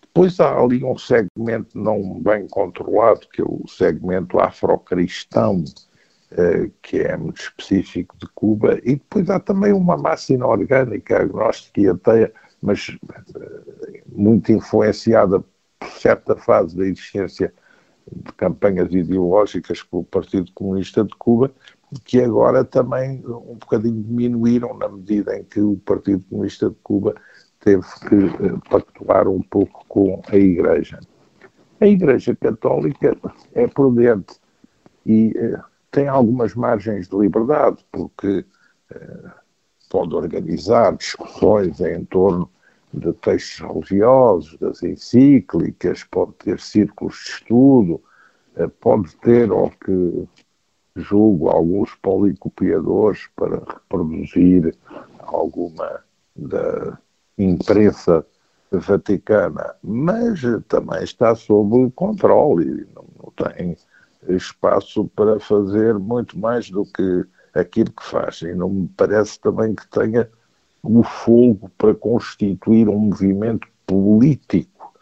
Depois 0.00 0.40
há 0.40 0.58
ali 0.58 0.82
um 0.84 0.98
segmento 0.98 1.78
não 1.78 2.20
bem 2.20 2.46
controlado, 2.48 3.28
que 3.32 3.40
é 3.40 3.44
o 3.44 3.64
segmento 3.68 4.40
afrocristão, 4.40 5.64
eh, 6.32 6.70
que 6.82 6.98
é 6.98 7.16
muito 7.16 7.40
específico 7.40 8.16
de 8.18 8.26
Cuba, 8.34 8.78
e 8.82 8.96
depois 8.96 9.30
há 9.30 9.38
também 9.38 9.72
uma 9.72 9.96
massa 9.96 10.32
inorgânica, 10.32 11.20
agnóstica 11.20 11.80
e 11.80 11.88
ateia, 11.88 12.32
mas 12.60 12.96
eh, 13.36 14.02
muito 14.06 14.50
influenciada 14.50 15.44
certa 15.88 16.36
fase 16.36 16.76
da 16.76 16.84
existência 16.86 17.52
de 18.10 18.32
campanhas 18.32 18.92
ideológicas 18.92 19.82
pelo 19.82 20.04
Partido 20.04 20.50
Comunista 20.52 21.04
de 21.04 21.14
Cuba, 21.16 21.50
que 22.04 22.20
agora 22.20 22.64
também 22.64 23.22
um 23.26 23.56
bocadinho 23.58 24.02
diminuíram 24.02 24.76
na 24.76 24.88
medida 24.88 25.36
em 25.36 25.44
que 25.44 25.60
o 25.60 25.76
Partido 25.76 26.24
Comunista 26.28 26.70
de 26.70 26.76
Cuba 26.82 27.14
teve 27.60 27.84
que 28.08 28.14
uh, 28.14 28.60
pactuar 28.68 29.28
um 29.28 29.42
pouco 29.42 29.84
com 29.88 30.22
a 30.28 30.36
Igreja. 30.36 30.98
A 31.80 31.86
Igreja 31.86 32.34
Católica 32.36 33.16
é 33.54 33.66
prudente 33.66 34.34
e 35.04 35.28
uh, 35.36 35.62
tem 35.90 36.08
algumas 36.08 36.54
margens 36.54 37.08
de 37.08 37.16
liberdade, 37.16 37.84
porque 37.92 38.44
uh, 38.94 39.30
pode 39.90 40.14
organizar 40.14 40.96
discussões 40.96 41.80
em 41.80 42.04
torno 42.04 42.50
de 42.92 43.12
textos 43.14 43.60
religiosos, 43.60 44.58
das 44.58 44.82
encíclicas, 44.82 46.04
pode 46.04 46.32
ter 46.34 46.58
círculos 46.58 47.14
de 47.14 47.30
estudo, 47.30 48.02
pode 48.80 49.14
ter, 49.16 49.50
ao 49.50 49.70
que 49.70 50.28
julgo, 50.96 51.48
alguns 51.48 51.94
policopiadores 51.96 53.28
para 53.36 53.56
reproduzir 53.58 54.76
alguma 55.20 56.02
da 56.34 56.98
imprensa 57.38 58.26
vaticana, 58.70 59.74
mas 59.82 60.40
também 60.68 61.02
está 61.02 61.34
sob 61.34 61.90
controle 61.92 62.64
e 62.64 62.94
não, 62.94 63.04
não 63.18 63.32
tem 63.36 63.76
espaço 64.28 65.08
para 65.16 65.40
fazer 65.40 65.98
muito 65.98 66.38
mais 66.38 66.70
do 66.70 66.84
que 66.84 67.24
aquilo 67.54 67.90
que 67.90 68.04
faz. 68.04 68.42
E 68.42 68.54
não 68.54 68.68
me 68.68 68.88
parece 68.96 69.40
também 69.40 69.74
que 69.74 69.88
tenha 69.88 70.28
o 70.82 71.02
fogo 71.02 71.70
para 71.76 71.94
constituir 71.94 72.88
um 72.88 72.98
movimento 72.98 73.66
político 73.86 74.92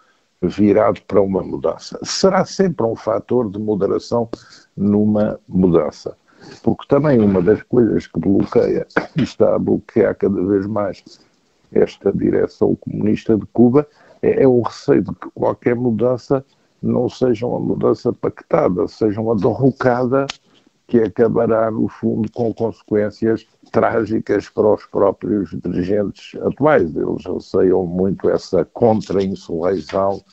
virado 0.41 1.01
para 1.03 1.21
uma 1.21 1.43
mudança. 1.43 1.99
Será 2.03 2.45
sempre 2.45 2.87
um 2.87 2.97
fator 2.97 3.51
de 3.51 3.59
moderação 3.59 4.29
numa 4.77 5.39
mudança. 5.49 6.17
Porque 6.63 6.87
também 6.89 7.21
uma 7.21 7.43
das 7.43 7.63
coisas 7.65 8.07
que 8.07 8.19
bloqueia, 8.19 8.87
e 9.17 9.23
está 9.23 9.57
a 9.57 9.59
bloquear 9.59 10.15
cada 10.17 10.41
vez 10.45 10.67
mais 10.67 11.03
esta 11.73 12.13
direção 12.13 12.77
comunista 12.77 13.37
de 13.37 13.45
Cuba, 13.47 13.87
é, 14.23 14.45
é 14.45 14.49
o 14.49 14.63
receio 14.63 15.03
de 15.03 15.15
que 15.15 15.29
qualquer 15.35 15.75
mudança 15.75 16.45
não 16.81 17.09
seja 17.09 17.47
uma 17.47 17.59
mudança 17.59 18.13
pactada, 18.13 18.87
seja 18.87 19.21
uma 19.21 19.35
derrocada 19.35 20.27
que 20.89 20.99
acabará, 21.01 21.71
no 21.71 21.87
fundo, 21.87 22.33
com 22.33 22.53
consequências 22.53 23.47
trágicas 23.71 24.49
para 24.49 24.73
os 24.73 24.87
próprios 24.87 25.51
dirigentes 25.51 26.35
atuais. 26.41 26.97
Eles 26.97 27.27
receiam 27.27 27.85
muito 27.85 28.29
essa 28.31 28.65
contra-insurreição 28.65 30.25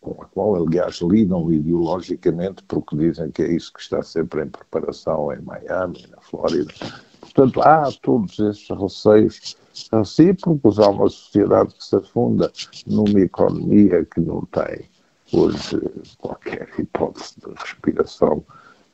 com 0.00 0.20
a 0.20 0.24
qual, 0.24 0.56
aliás, 0.56 1.00
lidam 1.02 1.52
ideologicamente, 1.52 2.64
porque 2.64 2.96
dizem 2.96 3.30
que 3.30 3.42
é 3.42 3.52
isso 3.52 3.72
que 3.72 3.80
está 3.80 4.02
sempre 4.02 4.42
em 4.42 4.48
preparação 4.48 5.30
em 5.32 5.40
Miami, 5.42 6.06
na 6.10 6.20
Flórida. 6.22 6.72
Portanto, 7.20 7.60
há 7.60 7.88
todos 8.00 8.38
esses 8.38 8.68
receios 8.68 9.56
recíprocos, 9.92 10.80
há 10.80 10.88
uma 10.88 11.08
sociedade 11.08 11.74
que 11.74 11.84
se 11.84 11.94
afunda 11.94 12.50
numa 12.86 13.20
economia 13.20 14.04
que 14.04 14.20
não 14.20 14.44
tem 14.46 14.90
hoje 15.32 15.80
qualquer 16.18 16.68
hipótese 16.78 17.34
de 17.38 17.54
respiração 17.54 18.44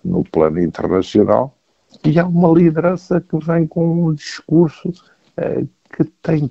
no 0.08 0.24
plano 0.24 0.60
internacional, 0.60 1.56
e 2.04 2.18
há 2.18 2.26
uma 2.26 2.52
liderança 2.52 3.20
que 3.20 3.38
vem 3.44 3.66
com 3.66 4.06
um 4.06 4.14
discurso 4.14 4.92
eh, 5.36 5.64
que 5.96 6.04
tem 6.22 6.50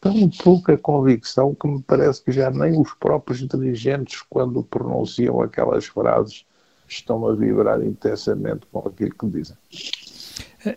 tão 0.00 0.28
pouca 0.28 0.76
convicção 0.78 1.54
que 1.54 1.66
me 1.66 1.82
parece 1.82 2.22
que 2.22 2.32
já 2.32 2.50
nem 2.50 2.80
os 2.80 2.94
próprios 2.94 3.46
dirigentes, 3.46 4.22
quando 4.28 4.62
pronunciam 4.62 5.40
aquelas 5.42 5.86
frases, 5.86 6.44
estão 6.88 7.26
a 7.26 7.34
vibrar 7.34 7.82
intensamente 7.82 8.66
com 8.72 8.88
aquilo 8.88 9.14
que 9.14 9.26
dizem. 9.26 9.56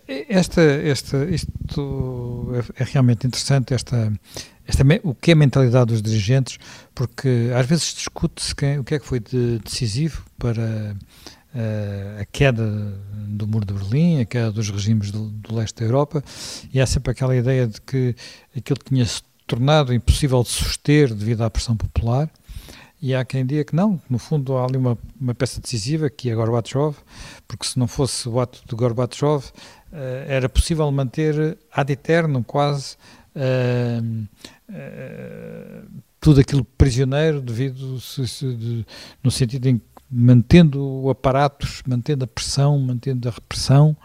Esta, 0.07 0.61
esta, 0.61 1.25
isto 1.25 2.51
é, 2.77 2.83
é 2.83 2.85
realmente 2.85 3.25
interessante, 3.25 3.73
esta, 3.73 4.11
esta, 4.67 4.83
o 5.03 5.15
que 5.15 5.31
é 5.31 5.33
a 5.33 5.37
mentalidade 5.37 5.91
dos 5.91 6.01
dirigentes, 6.01 6.57
porque 6.93 7.51
às 7.55 7.65
vezes 7.65 7.93
discute-se 7.93 8.53
o 8.79 8.83
que 8.83 8.95
é 8.95 8.99
que 8.99 9.05
foi 9.05 9.19
de, 9.19 9.59
decisivo 9.59 10.23
para 10.37 10.95
a 12.19 12.25
queda 12.25 12.65
do 13.27 13.47
muro 13.47 13.65
de 13.65 13.73
Berlim, 13.73 14.21
a 14.21 14.25
queda 14.25 14.51
dos 14.51 14.69
regimes 14.69 15.11
do, 15.11 15.29
do, 15.29 15.55
leste 15.55 15.79
da 15.79 15.85
Europa, 15.85 16.23
e 16.73 16.79
há 16.79 16.85
sempre 16.85 17.11
aquela 17.11 17.35
ideia 17.35 17.67
de 17.67 17.81
que 17.81 18.15
aquilo 18.55 18.79
tinha-se 18.83 19.21
tornado 19.45 19.93
impossível 19.93 20.41
de 20.43 20.49
suster 20.49 21.13
devido 21.13 21.41
à 21.41 21.49
pressão 21.49 21.75
popular, 21.75 22.29
e 23.01 23.15
há 23.15 23.25
quem 23.25 23.43
diga 23.45 23.63
que 23.63 23.75
não, 23.75 23.99
no 24.07 24.19
fundo 24.19 24.55
há 24.55 24.65
ali 24.65 24.77
uma, 24.77 24.95
uma 25.19 25.33
peça 25.33 25.59
decisiva 25.59 26.09
que 26.09 26.29
é 26.29 26.35
Gorbachev, 26.35 26.95
porque 27.47 27.65
se 27.65 27.79
não 27.79 27.87
fosse 27.87 28.29
o 28.29 28.39
ato 28.39 28.61
de 28.67 28.75
Gorbachev, 28.75 29.43
uh, 29.91 29.95
era 30.27 30.47
possível 30.47 30.89
manter 30.91 31.57
ad 31.71 31.91
eterno 31.91 32.43
quase 32.43 32.95
uh, 33.35 34.27
uh, 34.69 35.87
tudo 36.19 36.41
aquilo 36.41 36.63
prisioneiro 36.63 37.41
devido 37.41 37.99
se, 37.99 38.27
se, 38.27 38.53
de, 38.53 38.85
no 39.23 39.31
sentido 39.31 39.65
em 39.67 39.79
que 39.79 39.85
mantendo 40.11 41.09
aparatos, 41.09 41.81
mantendo 41.87 42.25
a 42.25 42.27
pressão, 42.27 42.77
mantendo 42.77 43.29
a 43.29 43.31
repressão, 43.31 43.95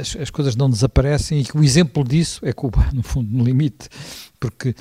as, 0.00 0.16
as, 0.16 0.30
coisas 0.30 0.56
não 0.56 0.68
desaparecem 0.68 1.40
e 1.42 1.58
o 1.58 1.62
exemplo 1.62 2.02
disso 2.02 2.44
é 2.44 2.52
Cuba, 2.52 2.88
no 2.92 3.02
fundo, 3.02 3.30
no 3.30 3.44
limite, 3.44 3.88
porque 4.40 4.74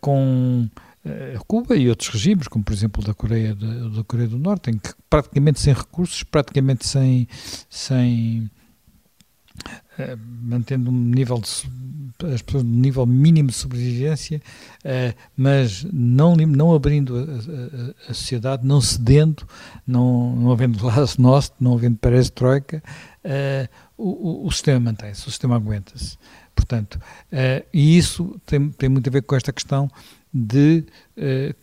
com 0.00 0.68
eh, 1.08 1.38
Cuba 1.46 1.76
e 1.76 1.88
outros 1.88 2.10
regimes, 2.10 2.48
como 2.48 2.64
por 2.64 2.72
exemplo 2.72 3.02
da 3.02 3.14
Coreia, 3.14 3.54
de, 3.54 3.96
da 3.96 4.04
Coreia 4.04 4.28
do 4.28 4.38
Norte, 4.38 4.70
em 4.70 4.78
que 4.78 4.90
praticamente 5.08 5.60
sem 5.60 5.72
recursos, 5.72 6.22
praticamente 6.22 6.86
sem, 6.86 7.26
sem 7.70 8.50
mantendo 10.42 10.90
um 10.90 10.94
nível 10.94 11.38
de 11.38 11.48
as 12.26 12.42
pessoas 12.42 12.64
no 12.64 12.70
nível 12.70 13.06
mínimo 13.06 13.48
de 13.48 13.54
sobrevivência, 13.54 14.42
uh, 14.84 15.16
mas 15.36 15.84
não, 15.92 16.34
não 16.34 16.74
abrindo 16.74 17.16
a, 17.16 17.20
a, 17.20 18.10
a, 18.10 18.14
sociedade, 18.14 18.66
não 18.66 18.80
cedendo, 18.80 19.46
não, 19.86 20.34
não 20.34 20.50
havendo 20.50 20.78
nosso, 21.18 21.52
não 21.60 21.74
havendo 21.74 21.96
perestroika, 21.96 22.82
uh, 23.24 23.68
o, 23.96 24.44
o, 24.44 24.46
o 24.46 24.52
sistema 24.52 24.80
mantém-se, 24.80 25.26
o 25.26 25.30
sistema 25.30 25.56
aguenta-se. 25.56 26.18
Portanto, 26.54 27.00
e 27.72 27.96
isso 27.96 28.36
tem, 28.44 28.68
tem 28.70 28.88
muito 28.88 29.08
a 29.08 29.12
ver 29.12 29.22
com 29.22 29.36
esta 29.36 29.52
questão 29.52 29.88
de 30.34 30.84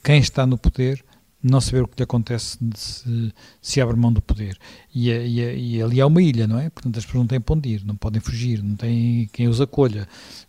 quem 0.01 0.19
está 0.19 0.47
no 0.47 0.57
poder 0.57 1.03
não 1.47 1.61
saber 1.61 1.83
o 1.83 1.87
que 1.87 1.97
lhe 1.97 2.03
acontece 2.03 2.57
se, 2.73 3.33
se 3.61 3.79
abre 3.79 3.95
mão 3.95 4.11
do 4.11 4.21
poder. 4.21 4.57
E, 4.93 5.11
e, 5.11 5.75
e, 5.75 5.81
ali 5.81 6.01
há 6.01 6.07
uma 6.07 6.21
ilha, 6.21 6.47
não 6.47 6.59
é? 6.59 6.69
Portanto, 6.69 6.97
as 6.97 7.05
pessoas 7.05 7.21
não 7.21 7.27
têm 7.27 7.39
para 7.39 7.55
onde 7.55 7.69
ir, 7.69 7.85
não 7.85 7.95
podem 7.95 8.19
fugir, 8.19 8.63
não 8.63 8.75
têm 8.75 9.29
quem 9.31 9.47
os 9.47 9.61
acolha, 9.61 10.07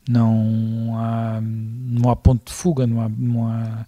não 0.08 0.94
há, 0.96 1.40
não 1.42 2.10
há 2.10 2.16
ponto 2.16 2.46
de 2.46 2.52
fuga, 2.52 2.86
não 2.86 3.02
há, 3.02 3.08
não 3.10 3.46
há, 3.46 3.86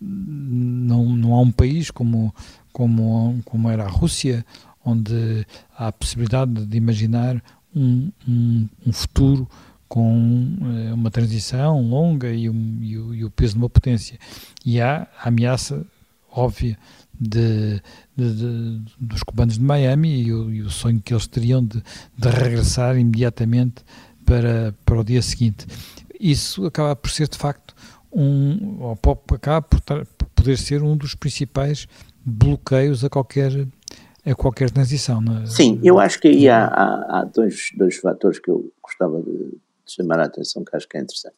não, 0.00 1.04
não 1.16 1.34
há 1.34 1.40
um 1.40 1.50
país 1.50 1.90
como, 1.90 2.34
como, 2.72 3.40
como 3.46 3.70
era 3.70 3.84
a 3.84 3.88
Rússia, 3.88 4.44
onde 4.84 5.46
há 5.76 5.88
a 5.88 5.92
possibilidade 5.92 6.66
de 6.66 6.76
imaginar 6.76 7.42
um, 7.74 8.10
um, 8.28 8.68
um 8.86 8.92
futuro 8.92 9.48
com 9.88 10.56
uh, 10.60 10.94
uma 10.94 11.10
transição 11.10 11.80
longa 11.82 12.28
e, 12.30 12.44
e, 12.44 12.48
o, 12.98 13.14
e, 13.14 13.24
o, 13.24 13.30
peso 13.30 13.54
de 13.54 13.58
uma 13.60 13.70
potência. 13.70 14.18
E 14.64 14.80
há 14.80 15.08
a 15.18 15.28
ameaça 15.28 15.86
óbvia 16.32 16.78
de, 17.18 17.80
de, 18.16 18.34
de, 18.34 18.82
dos 18.98 19.22
cubanos 19.22 19.58
de 19.58 19.64
Miami 19.64 20.22
e 20.22 20.32
o, 20.32 20.52
e 20.52 20.62
o, 20.62 20.70
sonho 20.70 21.00
que 21.00 21.12
eles 21.12 21.26
teriam 21.26 21.64
de, 21.64 21.82
regressar 22.18 22.98
imediatamente 22.98 23.84
para, 24.24 24.74
para 24.84 25.00
o 25.00 25.04
dia 25.04 25.22
seguinte. 25.22 25.66
Isso 26.18 26.64
acaba 26.66 26.94
por 26.96 27.10
ser, 27.10 27.28
de 27.28 27.36
facto, 27.36 27.74
um, 28.12 28.78
ou 28.80 28.98
acaba 29.34 29.62
por, 29.62 29.80
por 29.80 30.26
poder 30.34 30.56
ser 30.56 30.82
um 30.82 30.96
dos 30.96 31.14
principais 31.14 31.86
bloqueios 32.24 33.04
a 33.04 33.10
qualquer 33.10 33.66
a 34.24 34.34
qualquer 34.34 34.70
transição. 34.70 35.22
É? 35.42 35.46
Sim, 35.46 35.80
eu 35.82 35.98
acho 35.98 36.20
que 36.20 36.28
aí 36.28 36.48
há, 36.48 36.66
há, 36.66 37.20
há, 37.20 37.24
dois, 37.24 37.70
dois 37.74 37.96
fatores 37.96 38.38
que 38.38 38.50
eu 38.50 38.70
gostava 38.82 39.22
de, 39.22 39.58
chamar 39.86 40.20
a 40.20 40.24
atenção, 40.24 40.64
que 40.64 40.76
acho 40.76 40.88
que 40.88 40.96
é 40.96 41.00
interessante. 41.00 41.34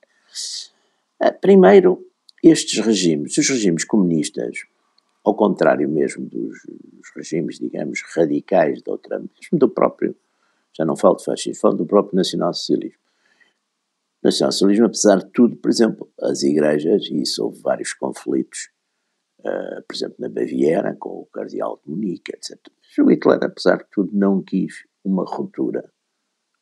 Ah, 1.20 1.32
primeiro, 1.32 2.04
estes 2.42 2.84
regimes, 2.84 3.38
os 3.38 3.48
regimes 3.48 3.84
comunistas, 3.84 4.58
ao 5.24 5.34
contrário 5.36 5.88
mesmo 5.88 6.26
dos, 6.26 6.58
dos 6.66 7.10
regimes, 7.14 7.58
digamos, 7.58 8.02
radicais 8.14 8.82
de 8.82 8.90
outra, 8.90 9.18
mesmo 9.18 9.58
do 9.58 9.68
próprio, 9.68 10.16
já 10.76 10.84
não 10.84 10.96
falo 10.96 11.16
de 11.16 11.24
fascismo, 11.24 11.60
falo 11.60 11.76
do 11.76 11.86
próprio 11.86 12.16
nacional-socialismo. 12.16 13.00
Nacional-socialismo, 14.22 14.86
apesar 14.86 15.18
de 15.18 15.30
tudo, 15.32 15.56
por 15.56 15.70
exemplo, 15.70 16.10
as 16.20 16.42
igrejas, 16.42 17.04
e 17.10 17.22
isso 17.22 17.44
houve 17.44 17.60
vários 17.60 17.92
conflitos, 17.92 18.70
uh, 19.40 19.82
por 19.86 19.94
exemplo, 19.94 20.16
na 20.18 20.28
Baviera, 20.28 20.96
com 20.98 21.10
o 21.20 21.26
cardeal 21.26 21.80
de 21.84 21.90
Munique, 21.90 22.32
etc. 22.34 22.58
Mas 22.80 22.98
o 22.98 23.10
Hitler, 23.10 23.38
apesar 23.42 23.78
de 23.78 23.90
tudo, 23.90 24.10
não 24.12 24.42
quis 24.42 24.86
uma 25.04 25.24
ruptura 25.24 25.92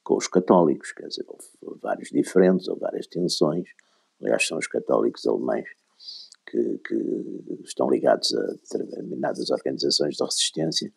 com 0.02 0.16
os 0.16 0.26
católicos, 0.26 0.92
quer 0.92 1.06
dizer, 1.06 1.24
houve 1.28 1.80
vários 1.80 2.08
diferentes, 2.08 2.66
houve 2.66 2.80
várias 2.80 3.06
tensões, 3.06 3.68
aliás 4.20 4.46
são 4.46 4.58
os 4.58 4.66
católicos 4.66 5.26
alemães 5.26 5.68
que, 6.46 6.78
que 6.86 7.60
estão 7.64 7.90
ligados 7.90 8.34
a 8.34 8.46
determinadas 8.46 9.50
organizações 9.50 10.16
de 10.16 10.24
resistência, 10.24 10.92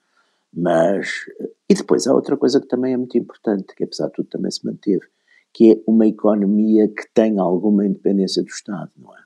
mas, 0.56 1.26
E 1.68 1.74
depois 1.74 2.06
há 2.06 2.14
outra 2.14 2.38
coisa 2.38 2.62
que 2.62 2.68
também 2.68 2.94
é 2.94 2.98
muito 2.98 3.18
importante, 3.18 3.74
que 3.76 3.84
apesar 3.84 4.08
de 4.08 4.14
tudo 4.14 4.30
também 4.30 4.52
se 4.52 4.64
manteve, 4.66 5.06
que 5.52 5.72
é 5.72 5.84
uma 5.88 6.06
economia 6.06 6.88
que 6.88 7.08
tem 7.14 7.40
alguma 7.40 7.86
independência 7.86 8.44
do 8.44 8.50
Estado, 8.50 8.92
não 8.98 9.16
é? 9.16 9.22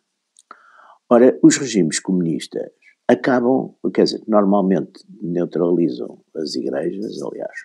Ora, 1.09 1.39
os 1.41 1.57
regimes 1.57 1.99
comunistas 1.99 2.69
acabam, 3.07 3.73
quer 3.93 4.03
dizer, 4.03 4.21
normalmente 4.27 5.05
neutralizam 5.21 6.21
as 6.35 6.55
igrejas, 6.55 7.21
aliás, 7.21 7.57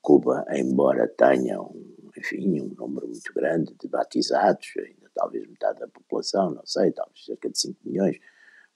Cuba, 0.00 0.44
embora 0.50 1.06
tenha, 1.06 1.60
um, 1.60 2.10
enfim, 2.16 2.60
um 2.60 2.74
número 2.74 3.06
muito 3.06 3.32
grande 3.34 3.74
de 3.80 3.88
batizados, 3.88 4.66
talvez 5.14 5.46
metade 5.46 5.80
da 5.80 5.88
população, 5.88 6.50
não 6.50 6.66
sei, 6.66 6.90
talvez 6.92 7.24
cerca 7.24 7.48
de 7.48 7.58
5 7.58 7.78
milhões, 7.84 8.18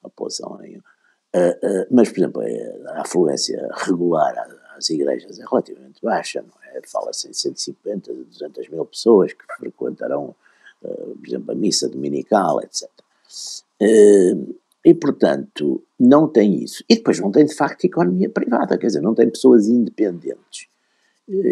a 0.03 0.09
população 0.09 0.62
em, 0.64 0.77
uh, 0.77 0.81
uh, 0.81 1.87
mas, 1.90 2.11
por 2.11 2.18
exemplo, 2.18 2.42
a 2.88 3.01
afluência 3.01 3.68
regular 3.72 4.35
às 4.77 4.88
igrejas 4.90 5.38
é 5.38 5.44
relativamente 5.49 6.01
baixa, 6.03 6.44
é? 6.75 6.81
Fala-se 6.87 7.29
em 7.29 7.33
150, 7.33 8.12
200 8.12 8.68
mil 8.68 8.85
pessoas 8.85 9.33
que 9.33 9.44
frequentarão, 9.59 10.35
uh, 10.83 11.16
por 11.16 11.27
exemplo, 11.27 11.53
a 11.53 11.55
missa 11.55 11.88
dominical, 11.88 12.61
etc. 12.62 12.88
E, 14.85 14.94
portanto, 14.94 15.83
não 15.99 16.29
tem 16.29 16.62
isso. 16.62 16.85
E 16.88 16.94
depois 16.94 17.18
não 17.18 17.33
tem, 17.33 17.44
de 17.44 17.55
facto, 17.57 17.85
economia 17.85 18.31
privada, 18.31 18.79
quer 18.79 18.87
dizer, 18.87 19.01
não 19.01 19.16
tem 19.16 19.29
pessoas 19.29 19.66
independentes, 19.66 20.68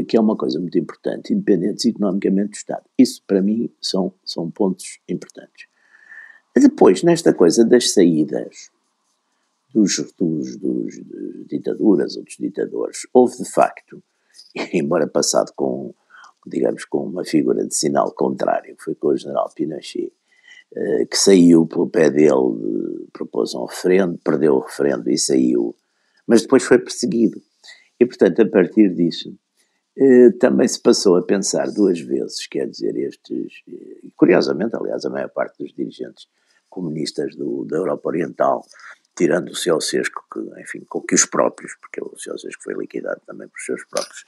que 0.06 0.16
é 0.16 0.20
uma 0.20 0.36
coisa 0.36 0.60
muito 0.60 0.78
importante, 0.78 1.32
independentes 1.32 1.84
economicamente 1.84 2.50
do 2.50 2.54
Estado. 2.54 2.84
Isso, 2.98 3.22
para 3.26 3.42
mim, 3.42 3.68
são, 3.80 4.12
são 4.24 4.50
pontos 4.50 5.00
importantes. 5.08 5.66
Depois, 6.56 7.02
nesta 7.02 7.34
coisa 7.34 7.64
das 7.64 7.92
saídas 7.92 8.70
dos, 9.74 9.96
dos, 10.16 10.56
dos 10.56 11.00
ditaduras 11.48 12.16
ou 12.16 12.22
dos 12.22 12.36
ditadores, 12.36 13.06
houve, 13.12 13.38
de 13.38 13.50
facto, 13.50 14.00
embora 14.72 15.06
passado 15.08 15.52
com, 15.56 15.92
digamos, 16.46 16.84
com 16.84 17.04
uma 17.06 17.24
figura 17.24 17.66
de 17.66 17.74
sinal 17.74 18.12
contrário, 18.12 18.76
foi 18.78 18.94
com 18.94 19.08
o 19.08 19.16
general 19.16 19.50
Pinochet, 19.54 20.12
eh, 20.76 21.06
que 21.06 21.16
saiu 21.16 21.66
pelo 21.66 21.88
pé 21.88 22.08
dele, 22.08 23.08
propôs 23.12 23.54
um 23.54 23.64
referendo, 23.64 24.18
perdeu 24.24 24.54
o 24.54 24.60
referendo 24.60 25.10
e 25.10 25.18
saiu, 25.18 25.74
mas 26.26 26.42
depois 26.42 26.62
foi 26.62 26.78
perseguido. 26.78 27.42
E, 27.98 28.06
portanto, 28.06 28.42
a 28.42 28.48
partir 28.48 28.94
disso, 28.94 29.28
eh, 29.28 29.43
também 30.40 30.66
se 30.66 30.80
passou 30.80 31.16
a 31.16 31.22
pensar 31.22 31.70
duas 31.70 32.00
vezes, 32.00 32.46
quer 32.46 32.68
dizer, 32.68 32.96
estes, 32.96 33.62
eh, 33.68 34.08
curiosamente, 34.16 34.74
aliás, 34.74 35.04
a 35.04 35.10
maior 35.10 35.30
parte 35.30 35.58
dos 35.58 35.72
dirigentes 35.72 36.26
comunistas 36.68 37.36
do, 37.36 37.64
da 37.64 37.76
Europa 37.76 38.08
Oriental, 38.08 38.66
tirando 39.16 39.50
o 39.50 39.54
Ceausescu, 39.54 40.24
que, 40.32 40.60
enfim, 40.60 40.84
com 40.88 41.00
que 41.00 41.14
os 41.14 41.24
próprios, 41.24 41.76
porque 41.80 42.00
o 42.02 42.18
Ceausescu 42.18 42.64
foi 42.64 42.74
liquidado 42.74 43.20
também 43.24 43.46
por 43.46 43.60
seus 43.60 43.84
próprios 43.84 44.24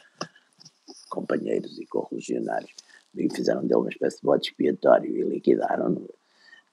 companheiros 1.08 1.76
e 1.78 1.86
correligionários, 1.86 2.72
e 3.16 3.28
fizeram 3.34 3.62
dele 3.62 3.80
uma 3.80 3.90
espécie 3.90 4.18
de 4.18 4.22
bode 4.22 4.46
expiatório 4.46 5.16
e 5.16 5.22
liquidaram-no, 5.22 6.08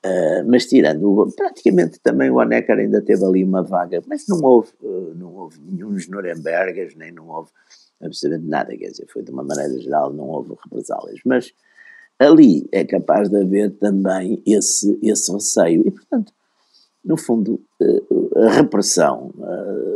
Uh, 0.06 0.44
mas 0.46 0.66
tirando, 0.66 1.32
praticamente 1.34 1.98
também 2.02 2.30
o 2.30 2.36
Honecker 2.36 2.78
ainda 2.78 3.02
teve 3.02 3.24
ali 3.24 3.42
uma 3.42 3.64
vaga, 3.64 4.04
mas 4.06 4.28
não 4.28 4.42
houve, 4.42 4.70
uh, 4.82 5.14
não 5.16 5.34
houve 5.34 5.62
nenhum 5.62 5.96
Nurembergas, 6.10 6.94
nem 6.96 7.10
não 7.10 7.30
houve 7.30 7.50
absolutamente 8.06 8.50
nada, 8.50 8.78
quer 8.78 8.90
dizer, 8.90 9.08
foi 9.08 9.22
de 9.24 9.32
uma 9.32 9.44
maneira 9.44 9.80
geral, 9.80 10.12
não 10.14 10.28
houve 10.30 10.56
represálias, 10.64 11.20
mas 11.26 11.54
ali 12.20 12.68
é 12.72 12.84
capaz 12.84 13.30
de 13.30 13.42
haver 13.42 13.72
também 13.72 14.42
esse, 14.46 14.98
esse 15.02 15.32
receio, 15.32 15.84
e 15.86 15.92
portanto, 15.92 16.32
no 17.04 17.18
fundo, 17.18 17.60
uh, 17.82 18.40
a 18.40 18.52
repressão 18.52 19.34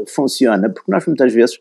funciona, 0.08 0.70
porque 0.70 0.92
nós 0.92 1.06
muitas 1.06 1.34
vezes 1.34 1.60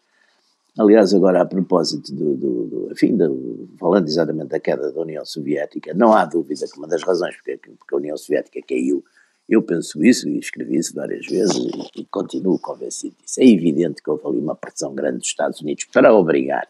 Aliás, 0.79 1.15
agora 1.15 1.41
a 1.41 1.47
propósito 1.47 2.15
do, 2.15 2.37
do, 2.37 2.67
do 2.67 2.93
enfim, 2.93 3.17
do, 3.17 3.67
falando 3.79 4.07
exatamente 4.07 4.49
da 4.49 4.61
queda 4.61 4.93
da 4.93 5.01
União 5.01 5.25
Soviética, 5.25 5.95
não 5.95 6.13
há 6.13 6.27
dúvida 6.27 6.67
que 6.71 6.77
uma 6.77 6.87
das 6.87 7.03
razões 7.03 7.35
porque, 7.37 7.57
porque 7.57 7.95
a 7.95 7.97
União 7.97 8.17
Soviética 8.17 8.61
caiu, 8.69 9.03
eu 9.49 9.63
penso 9.63 10.05
isso 10.05 10.29
e 10.29 10.39
escrevi 10.39 10.77
isso 10.77 10.95
várias 10.95 11.27
vezes 11.27 11.57
e, 11.57 12.01
e 12.01 12.05
continuo 12.07 12.59
convencido 12.59 13.15
disso. 13.23 13.41
É 13.41 13.47
evidente 13.47 14.03
que 14.03 14.11
houve 14.11 14.27
ali 14.27 14.39
uma 14.39 14.57
pressão 14.57 14.95
grande 14.95 15.19
dos 15.19 15.29
Estados 15.29 15.61
Unidos 15.61 15.85
para 15.93 16.15
obrigar 16.15 16.69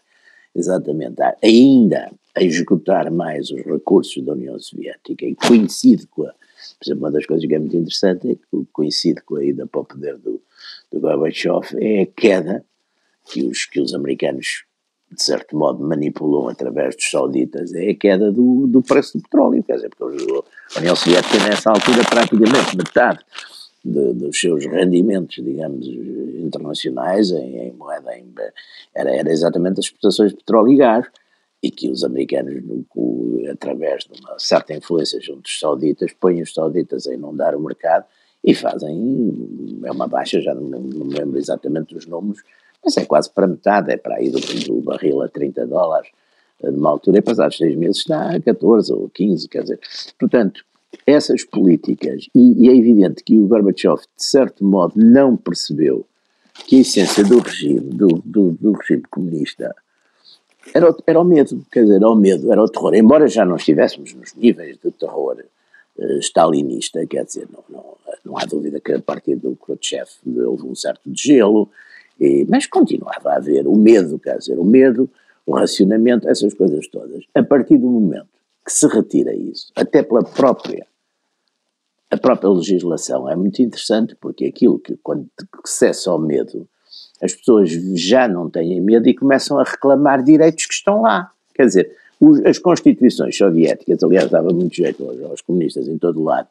exatamente 0.55 1.21
a, 1.21 1.35
ainda 1.43 2.11
a 2.35 2.43
executar 2.43 3.09
mais 3.09 3.49
os 3.49 3.61
recursos 3.63 4.23
da 4.23 4.33
União 4.33 4.59
Soviética 4.59 5.25
e 5.25 5.35
coincide 5.35 6.05
com 6.07 6.23
a, 6.23 6.31
por 6.31 6.85
exemplo, 6.85 7.03
uma 7.03 7.11
das 7.11 7.25
coisas 7.25 7.47
que 7.47 7.55
é 7.55 7.59
muito 7.59 7.75
interessante 7.75 8.31
é 8.31 8.35
que 8.35 8.67
coincide 8.71 9.21
com 9.21 9.37
a 9.37 9.43
ida 9.43 9.65
para 9.65 9.81
o 9.81 9.85
poder 9.85 10.17
do, 10.17 10.41
do 10.91 10.99
Gorbachev 10.99 11.65
é 11.79 12.03
a 12.03 12.05
queda 12.05 12.63
que 13.25 13.43
os, 13.43 13.65
que 13.65 13.79
os 13.79 13.93
americanos, 13.93 14.65
de 15.11 15.23
certo 15.23 15.57
modo, 15.57 15.83
manipulam 15.83 16.49
através 16.49 16.95
dos 16.95 17.09
sauditas 17.09 17.73
é 17.73 17.89
a 17.89 17.95
queda 17.95 18.31
do, 18.31 18.67
do 18.67 18.81
preço 18.81 19.17
do 19.17 19.23
petróleo. 19.23 19.63
Quer 19.63 19.75
dizer, 19.75 19.89
porque 19.89 20.23
a 20.75 20.79
União 20.79 20.95
Soviética, 20.95 21.37
nessa 21.47 21.69
altura, 21.69 22.03
praticamente 22.09 22.75
metade 22.75 23.19
de, 23.83 24.13
dos 24.13 24.39
seus 24.39 24.65
rendimentos, 24.65 25.43
digamos, 25.43 25.87
internacionais 25.87 27.31
em, 27.31 27.57
em 27.57 27.73
moeda 27.73 28.17
em, 28.17 28.33
era, 28.93 29.15
era 29.15 29.31
exatamente 29.31 29.79
as 29.79 29.85
exportações 29.85 30.31
de 30.31 30.37
petróleo 30.37 30.73
e 30.73 30.77
gás 30.77 31.05
e 31.63 31.71
que 31.71 31.89
os 31.89 32.03
americanos, 32.03 32.53
através 33.51 34.03
de 34.03 34.21
uma 34.21 34.37
certa 34.37 34.73
influência 34.73 35.19
junto 35.21 35.43
dos 35.43 35.59
sauditas, 35.59 36.13
põem 36.13 36.41
os 36.41 36.53
sauditas 36.53 37.07
a 37.07 37.13
inundar 37.13 37.55
o 37.55 37.59
mercado 37.59 38.05
e 38.43 38.53
fazem, 38.53 39.81
é 39.83 39.91
uma 39.91 40.07
baixa, 40.07 40.39
já 40.39 40.53
não, 40.53 40.79
me 40.79 41.17
lembro 41.17 41.37
exatamente 41.37 41.93
dos 41.93 42.05
números, 42.05 42.43
mas 42.87 42.95
é 42.95 43.03
quase 43.03 43.29
para 43.29 43.45
metade, 43.45 43.91
é 43.91 43.97
para 43.97 44.15
aí 44.15 44.29
do, 44.29 44.39
do 44.39 44.79
barril 44.79 45.21
a 45.21 45.27
30 45.27 45.67
dólares, 45.67 46.09
numa 46.63 46.89
altura, 46.89 47.17
e 47.17 47.21
passados 47.21 47.57
seis 47.57 47.75
meses 47.75 47.97
está 47.97 48.33
a 48.33 48.39
14 48.39 48.93
ou 48.93 49.09
15, 49.09 49.49
quer 49.49 49.63
dizer, 49.63 49.79
portanto, 50.17 50.63
essas 51.05 51.43
políticas, 51.43 52.29
e, 52.33 52.65
e 52.65 52.69
é 52.69 52.75
evidente 52.75 53.25
que 53.25 53.37
o 53.37 53.45
Gorbachev, 53.45 53.97
de 53.97 54.23
certo 54.23 54.63
modo, 54.63 54.93
não 54.95 55.35
percebeu 55.35 56.05
que 56.65 56.77
a 56.77 56.79
essência 56.79 57.25
do 57.25 57.39
regime, 57.39 57.81
do, 57.81 58.07
do, 58.23 58.51
do 58.53 58.71
regime 58.71 59.03
comunista, 59.11 59.75
era 60.73 60.89
o, 60.89 60.97
era 61.05 61.19
o 61.19 61.25
medo, 61.25 61.65
quer 61.69 61.81
dizer, 61.81 61.97
era 61.97 62.09
o 62.09 62.15
medo, 62.15 62.49
era 62.49 62.63
o 62.63 62.69
terror, 62.69 62.95
embora 62.95 63.27
já 63.27 63.43
não 63.43 63.57
estivéssemos 63.57 64.13
nos 64.13 64.33
níveis 64.33 64.77
de 64.81 64.91
terror 64.91 65.43
uh, 65.97 66.19
stalinista, 66.19 67.05
quer 67.05 67.25
dizer, 67.25 67.49
não, 67.51 67.63
não, 67.69 67.97
não 68.23 68.37
há 68.37 68.45
dúvida 68.45 68.79
que 68.79 68.93
a 68.93 69.01
partir 69.01 69.35
do 69.35 69.57
Khrushchev 69.57 70.09
houve 70.45 70.65
um 70.65 70.73
certo 70.73 71.11
gelo, 71.13 71.69
e, 72.19 72.45
mas 72.49 72.65
continuava 72.65 73.31
a 73.31 73.35
haver 73.37 73.67
o 73.67 73.75
medo, 73.75 74.19
quer 74.19 74.37
dizer, 74.37 74.57
o 74.57 74.63
medo, 74.63 75.09
o 75.45 75.55
racionamento, 75.55 76.27
essas 76.27 76.53
coisas 76.53 76.87
todas. 76.87 77.23
A 77.33 77.43
partir 77.43 77.77
do 77.77 77.87
momento 77.87 78.27
que 78.65 78.71
se 78.71 78.87
retira 78.87 79.33
isso, 79.33 79.71
até 79.75 80.03
pela 80.03 80.23
própria, 80.23 80.85
a 82.11 82.17
própria 82.17 82.49
legislação, 82.49 83.29
é 83.29 83.35
muito 83.35 83.61
interessante 83.61 84.15
porque 84.19 84.45
aquilo 84.45 84.79
que, 84.79 84.97
quando 85.01 85.27
cessa 85.65 86.13
o 86.13 86.19
medo, 86.19 86.67
as 87.21 87.33
pessoas 87.33 87.69
já 87.95 88.27
não 88.27 88.49
têm 88.49 88.79
medo 88.81 89.07
e 89.07 89.15
começam 89.15 89.59
a 89.59 89.63
reclamar 89.63 90.23
direitos 90.23 90.65
que 90.65 90.73
estão 90.73 91.01
lá. 91.01 91.31
Quer 91.53 91.65
dizer, 91.65 91.95
os, 92.19 92.43
as 92.45 92.57
constituições 92.57 93.37
soviéticas, 93.37 94.03
aliás, 94.03 94.29
dava 94.29 94.49
muito 94.49 94.75
jeito 94.75 95.03
aos, 95.03 95.21
aos 95.23 95.41
comunistas 95.41 95.87
em 95.87 95.97
todo 95.97 96.19
o 96.19 96.23
lado, 96.23 96.47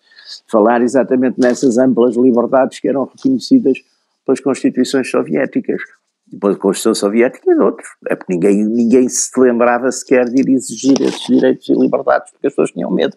falar 0.46 0.83
exatamente 0.83 1.38
nessas 1.38 1.79
amplas 1.79 2.16
liberdades 2.16 2.81
que 2.81 2.88
eram 2.88 3.05
reconhecidas 3.05 3.79
pelas 4.27 4.41
constituições 4.41 5.09
soviéticas, 5.09 5.81
depois 6.27 6.57
da 6.57 6.61
Constituição 6.61 6.95
Soviética 6.95 7.51
e 7.51 7.55
outros. 7.55 7.89
É 8.09 8.17
porque 8.17 8.33
ninguém, 8.33 8.65
ninguém 8.65 9.09
se 9.09 9.31
lembrava 9.39 9.91
sequer 9.93 10.25
de 10.29 10.43
ir 10.43 10.49
exigir 10.53 11.01
esses 11.01 11.25
direitos 11.27 11.69
e 11.69 11.73
liberdades, 11.73 12.33
porque 12.33 12.49
as 12.49 12.53
pessoas 12.53 12.73
tinham 12.73 12.91
medo. 12.91 13.17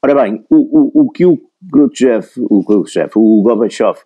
Ora 0.00 0.22
bem, 0.22 0.44
o, 0.48 1.00
o, 1.00 1.02
o 1.02 1.10
que 1.10 1.26
o 1.26 1.40
Khrushchev, 1.70 2.28
o, 2.38 2.64
Khrushchev, 2.64 3.10
o 3.16 3.42
Gorbachev, 3.42 3.98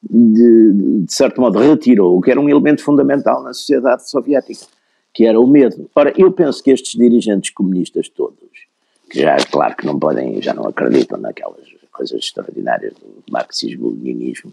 de, 0.00 1.02
de 1.04 1.12
certo 1.12 1.40
modo 1.40 1.58
retirou, 1.58 2.20
que 2.20 2.30
era 2.30 2.40
um 2.40 2.48
elemento 2.48 2.84
fundamental 2.84 3.42
na 3.42 3.52
sociedade 3.52 4.08
soviética, 4.08 4.64
que 5.12 5.26
era 5.26 5.40
o 5.40 5.46
medo. 5.46 5.90
Ora, 5.96 6.12
eu 6.16 6.30
penso 6.30 6.62
que 6.62 6.70
estes 6.70 6.92
dirigentes 6.92 7.50
comunistas 7.50 8.08
todos, 8.08 8.38
que 9.10 9.20
já, 9.20 9.36
claro 9.50 9.74
que 9.74 9.84
não 9.84 9.98
podem, 9.98 10.40
já 10.40 10.54
não 10.54 10.68
acreditam 10.68 11.18
naquelas 11.18 11.66
coisas 11.90 12.20
extraordinárias 12.20 12.92
do 12.92 13.32
marxismo-leninismo, 13.32 14.52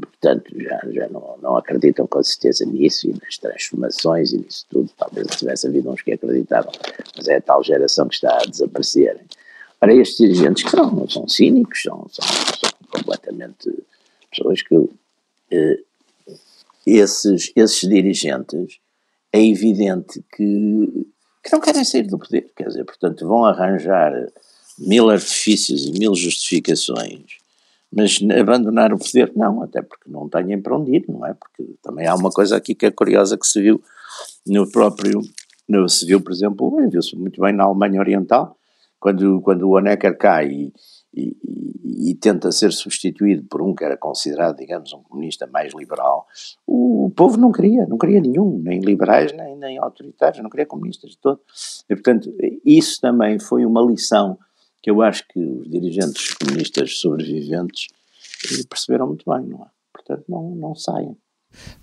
portanto, 0.00 0.52
já, 0.56 0.80
já 0.90 1.08
não, 1.08 1.36
não 1.42 1.56
acreditam 1.56 2.06
com 2.06 2.22
certeza 2.22 2.64
nisso 2.64 3.08
e 3.08 3.12
nas 3.12 3.36
transformações 3.38 4.32
e 4.32 4.38
nisso 4.38 4.66
tudo. 4.70 4.90
Talvez 4.96 5.26
tivesse 5.28 5.66
havido 5.66 5.90
uns 5.90 6.02
que 6.02 6.12
acreditavam, 6.12 6.72
mas 7.16 7.28
é 7.28 7.36
a 7.36 7.40
tal 7.40 7.62
geração 7.62 8.08
que 8.08 8.14
está 8.14 8.36
a 8.36 8.46
desaparecer. 8.48 9.20
Ora, 9.80 9.94
estes 9.94 10.18
dirigentes 10.18 10.62
que 10.64 10.70
são, 10.70 11.08
são 11.08 11.28
cínicos, 11.28 11.82
são, 11.82 12.06
são, 12.10 12.26
são 12.26 12.70
completamente 12.90 13.72
pessoas 14.30 14.62
que. 14.62 14.76
Uh, 14.76 15.88
esses, 16.86 17.52
esses 17.54 17.88
dirigentes, 17.88 18.78
é 19.32 19.44
evidente 19.44 20.24
que, 20.34 21.06
que 21.44 21.52
não 21.52 21.60
querem 21.60 21.84
sair 21.84 22.04
do 22.04 22.18
poder, 22.18 22.50
quer 22.56 22.68
dizer, 22.68 22.84
portanto, 22.84 23.26
vão 23.26 23.44
arranjar 23.44 24.12
mil 24.78 25.10
artifícios 25.10 25.84
e 25.86 25.92
mil 25.92 26.14
justificações 26.14 27.38
Mas 27.94 28.18
abandonar 28.38 28.92
o 28.92 28.98
poder, 28.98 29.32
não, 29.34 29.62
até 29.62 29.80
porque 29.80 30.10
não 30.10 30.28
têm 30.28 30.60
para 30.60 30.76
onde 30.76 30.96
ir, 30.96 31.04
não 31.08 31.24
é? 31.24 31.32
Porque 31.34 31.74
também 31.82 32.06
há 32.06 32.14
uma 32.14 32.30
coisa 32.30 32.56
aqui 32.56 32.74
que 32.74 32.86
é 32.86 32.90
curiosa 32.90 33.38
que 33.38 33.46
se 33.46 33.60
viu 33.62 33.82
no 34.46 34.70
próprio, 34.70 35.20
no, 35.68 35.88
se 35.88 36.04
viu, 36.04 36.20
por 36.20 36.32
exemplo, 36.32 36.88
viu-se 36.90 37.16
muito 37.16 37.40
bem 37.40 37.52
na 37.52 37.64
Alemanha 37.64 38.00
Oriental, 38.00 38.56
quando, 39.00 39.40
quando 39.40 39.62
o 39.62 39.76
Honecker 39.76 40.16
cai 40.18 40.48
e, 40.48 40.72
e, 41.14 42.10
e, 42.10 42.14
tenta 42.14 42.52
ser 42.52 42.72
substituído 42.72 43.44
por 43.44 43.62
um 43.62 43.74
que 43.74 43.84
era 43.84 43.96
considerado, 43.96 44.56
digamos, 44.56 44.92
um 44.92 45.02
comunista 45.02 45.46
mais 45.46 45.72
liberal, 45.74 46.26
o, 46.66 47.10
povo 47.14 47.36
não 47.36 47.50
queria, 47.50 47.86
não 47.86 47.96
queria 47.96 48.20
nenhum, 48.20 48.58
nem 48.58 48.80
liberais, 48.80 49.32
nem, 49.32 49.56
nem 49.56 49.78
autoritários, 49.78 50.42
não 50.42 50.50
queria 50.50 50.66
comunistas 50.66 51.12
de 51.12 51.18
todo. 51.18 51.40
E, 51.88 51.94
portanto, 51.94 52.32
isso 52.64 53.00
também 53.00 53.38
foi 53.38 53.64
uma 53.64 53.82
lição 53.82 54.38
que 54.82 54.90
eu 54.90 55.02
acho 55.02 55.26
que 55.28 55.38
os 55.38 55.70
dirigentes 55.70 56.34
comunistas 56.34 56.98
sobreviventes 56.98 57.88
perceberam 58.68 59.08
muito 59.08 59.24
bem, 59.28 59.46
não 59.46 59.64
é? 59.64 59.68
Portanto, 59.92 60.24
não, 60.28 60.54
não 60.54 60.74
saiam. 60.74 61.16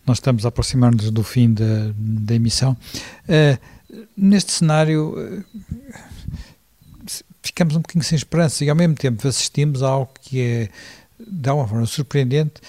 Nós 0.06 0.18
estamos 0.18 0.46
a 0.46 0.50
aproximar-nos 0.50 1.12
do 1.12 1.24
fim 1.24 1.54
da, 1.54 1.92
da 1.98 2.36
emissão. 2.36 2.78
Uh, 3.24 4.06
neste 4.16 4.52
cenário, 4.52 5.14
uh, 5.18 5.44
ficamos 7.42 7.76
um 7.76 7.80
bocadinho 7.80 8.04
sem 8.04 8.16
esperança 8.16 8.64
e 8.64 8.70
ao 8.70 8.76
mesmo 8.76 8.96
tempo 8.96 9.28
assistimos 9.28 9.84
a 9.84 9.90
algo 9.90 10.12
que 10.22 10.42
é, 10.42 10.70
de 11.20 11.50
alguma 11.50 11.68
forma, 11.68 11.86
surpreendente, 11.86 12.62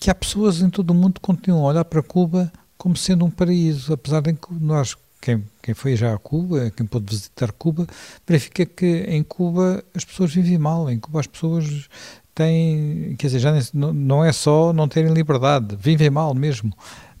que 0.00 0.10
há 0.10 0.14
pessoas 0.14 0.60
em 0.60 0.70
todo 0.70 0.90
o 0.90 0.94
mundo 0.94 1.14
que 1.14 1.20
continuam 1.20 1.64
a 1.64 1.70
olhar 1.70 1.84
para 1.84 2.02
Cuba 2.02 2.52
como 2.76 2.96
sendo 2.96 3.24
um 3.24 3.30
paraíso, 3.30 3.92
apesar 3.92 4.20
de 4.20 4.36
nós 4.60 4.96
quem, 5.20 5.44
quem 5.62 5.74
foi 5.74 5.96
já 5.96 6.14
a 6.14 6.18
Cuba, 6.18 6.70
quem 6.70 6.86
pôde 6.86 7.06
visitar 7.08 7.52
Cuba, 7.52 7.86
verifica 8.26 8.64
que 8.64 9.04
em 9.08 9.22
Cuba 9.22 9.82
as 9.94 10.04
pessoas 10.04 10.32
vivem 10.32 10.58
mal, 10.58 10.90
em 10.90 10.98
Cuba 10.98 11.20
as 11.20 11.26
pessoas 11.26 11.88
têm, 12.34 13.16
quer 13.18 13.28
dizer, 13.28 13.38
já 13.38 13.52
não, 13.72 13.92
não 13.92 14.24
é 14.24 14.30
só 14.30 14.72
não 14.72 14.86
terem 14.86 15.12
liberdade, 15.12 15.76
vivem 15.80 16.10
mal 16.10 16.34
mesmo. 16.34 16.72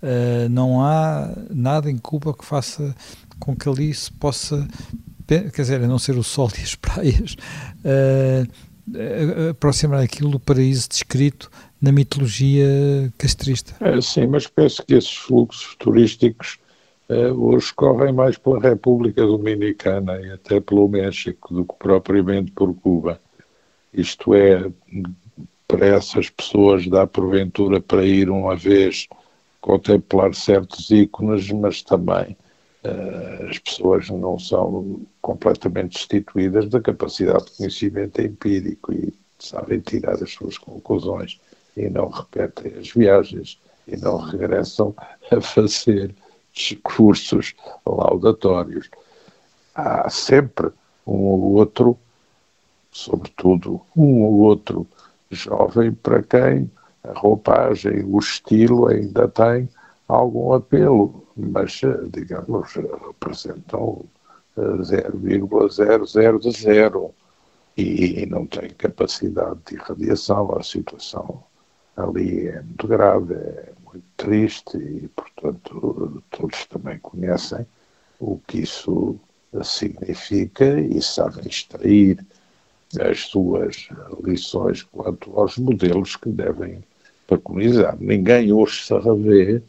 Uh, 0.02 0.48
não 0.50 0.84
há 0.84 1.34
nada 1.50 1.90
em 1.90 1.96
Cuba 1.96 2.34
que 2.34 2.44
faça 2.44 2.94
com 3.40 3.56
que 3.56 3.68
ali 3.68 3.92
se 3.92 4.12
possa, 4.12 4.68
quer 5.26 5.50
dizer, 5.50 5.82
a 5.82 5.86
não 5.86 5.98
ser 5.98 6.16
o 6.16 6.22
sol 6.22 6.50
e 6.58 6.62
as 6.62 6.74
praias, 6.74 7.34
uh, 7.82 9.50
aproximar 9.50 10.00
aquilo 10.00 10.30
do 10.30 10.38
paraíso 10.38 10.88
descrito 10.88 11.50
na 11.80 11.90
mitologia 11.90 13.12
castrista. 13.18 13.74
É, 13.80 14.00
sim, 14.00 14.26
mas 14.26 14.46
penso 14.46 14.84
que 14.84 14.94
esses 14.94 15.14
fluxos 15.14 15.74
turísticos 15.78 16.58
hoje 17.08 17.72
correm 17.74 18.12
mais 18.12 18.36
pela 18.36 18.60
República 18.60 19.24
Dominicana 19.24 20.20
e 20.20 20.32
até 20.32 20.60
pelo 20.60 20.88
México 20.88 21.54
do 21.54 21.64
que 21.64 21.74
propriamente 21.78 22.50
por 22.50 22.74
Cuba. 22.74 23.20
Isto 23.92 24.34
é, 24.34 24.70
para 25.68 25.86
essas 25.86 26.30
pessoas 26.30 26.86
dá 26.88 27.06
porventura 27.06 27.80
para 27.80 28.04
ir 28.04 28.28
uma 28.28 28.56
vez 28.56 29.06
contemplar 29.60 30.34
certos 30.34 30.90
ícones, 30.90 31.50
mas 31.50 31.82
também 31.82 32.36
uh, 32.84 33.48
as 33.48 33.58
pessoas 33.58 34.08
não 34.10 34.38
são 34.38 35.00
completamente 35.20 35.94
destituídas 35.94 36.68
da 36.68 36.80
capacidade 36.80 37.46
de 37.46 37.56
conhecimento 37.56 38.20
empírico 38.20 38.92
e 38.92 39.12
sabem 39.38 39.80
tirar 39.80 40.14
as 40.22 40.30
suas 40.30 40.56
conclusões 40.56 41.40
e 41.76 41.88
não 41.88 42.08
repetem 42.08 42.74
as 42.78 42.90
viagens 42.90 43.60
e 43.88 43.96
não 43.96 44.18
regressam 44.18 44.94
a 45.30 45.40
fazer 45.40 46.14
discursos 46.56 47.54
laudatórios. 47.86 48.90
Há 49.74 50.08
sempre 50.08 50.68
um 51.06 51.18
ou 51.18 51.52
outro, 51.52 51.98
sobretudo 52.90 53.82
um 53.94 54.22
ou 54.22 54.40
outro 54.40 54.86
jovem 55.30 55.92
para 55.92 56.22
quem 56.22 56.70
a 57.04 57.12
roupagem, 57.18 58.02
o 58.04 58.18
estilo 58.18 58.88
ainda 58.88 59.28
tem 59.28 59.68
algum 60.08 60.54
apelo, 60.54 61.26
mas, 61.36 61.82
digamos, 62.10 62.72
representam 62.72 64.02
0,000 64.56 67.14
e 67.76 68.26
não 68.26 68.46
tem 68.46 68.70
capacidade 68.70 69.60
de 69.68 69.74
irradiação. 69.74 70.56
A 70.56 70.62
situação 70.62 71.44
ali 71.96 72.48
é 72.48 72.62
muito 72.62 72.88
grave, 72.88 73.34
é 73.34 73.72
triste 74.16 74.76
e, 74.76 75.08
portanto, 75.08 76.22
todos 76.30 76.66
também 76.66 76.98
conhecem 76.98 77.66
o 78.18 78.38
que 78.46 78.60
isso 78.60 79.18
significa 79.62 80.80
e 80.80 81.00
sabem 81.00 81.46
extrair 81.46 82.24
as 83.00 83.20
suas 83.26 83.88
lições 84.22 84.82
quanto 84.82 85.38
aos 85.38 85.58
modelos 85.58 86.16
que 86.16 86.28
devem 86.28 86.82
preconizar. 87.26 87.96
Ninguém 88.00 88.52
hoje 88.52 88.84
se 88.84 88.98
revê 88.98 89.62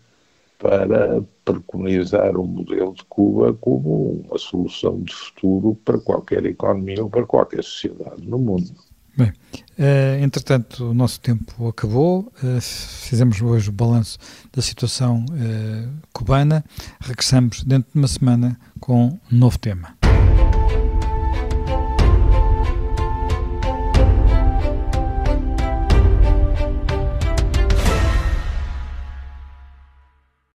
para 0.59 1.21
preconizar 1.45 2.35
o 2.37 2.45
modelo 2.45 2.93
de 2.93 3.03
Cuba 3.05 3.53
como 3.53 4.23
uma 4.27 4.37
solução 4.37 4.99
de 5.01 5.13
futuro 5.13 5.77
para 5.85 5.99
qualquer 5.99 6.45
economia 6.45 7.03
ou 7.03 7.09
para 7.09 7.25
qualquer 7.25 7.63
sociedade 7.63 8.27
no 8.27 8.37
mundo. 8.37 8.71
Bem, 9.17 9.29
uh, 9.29 10.23
entretanto, 10.23 10.91
o 10.91 10.93
nosso 10.93 11.19
tempo 11.19 11.67
acabou, 11.67 12.31
uh, 12.43 12.61
fizemos 12.61 13.41
hoje 13.41 13.69
o 13.69 13.71
balanço 13.71 14.19
da 14.53 14.61
situação 14.61 15.25
uh, 15.25 15.91
cubana, 16.13 16.63
regressamos 16.99 17.63
dentro 17.63 17.91
de 17.91 17.97
uma 17.97 18.07
semana 18.07 18.59
com 18.79 19.07
um 19.07 19.19
novo 19.31 19.57
tema. 19.57 19.97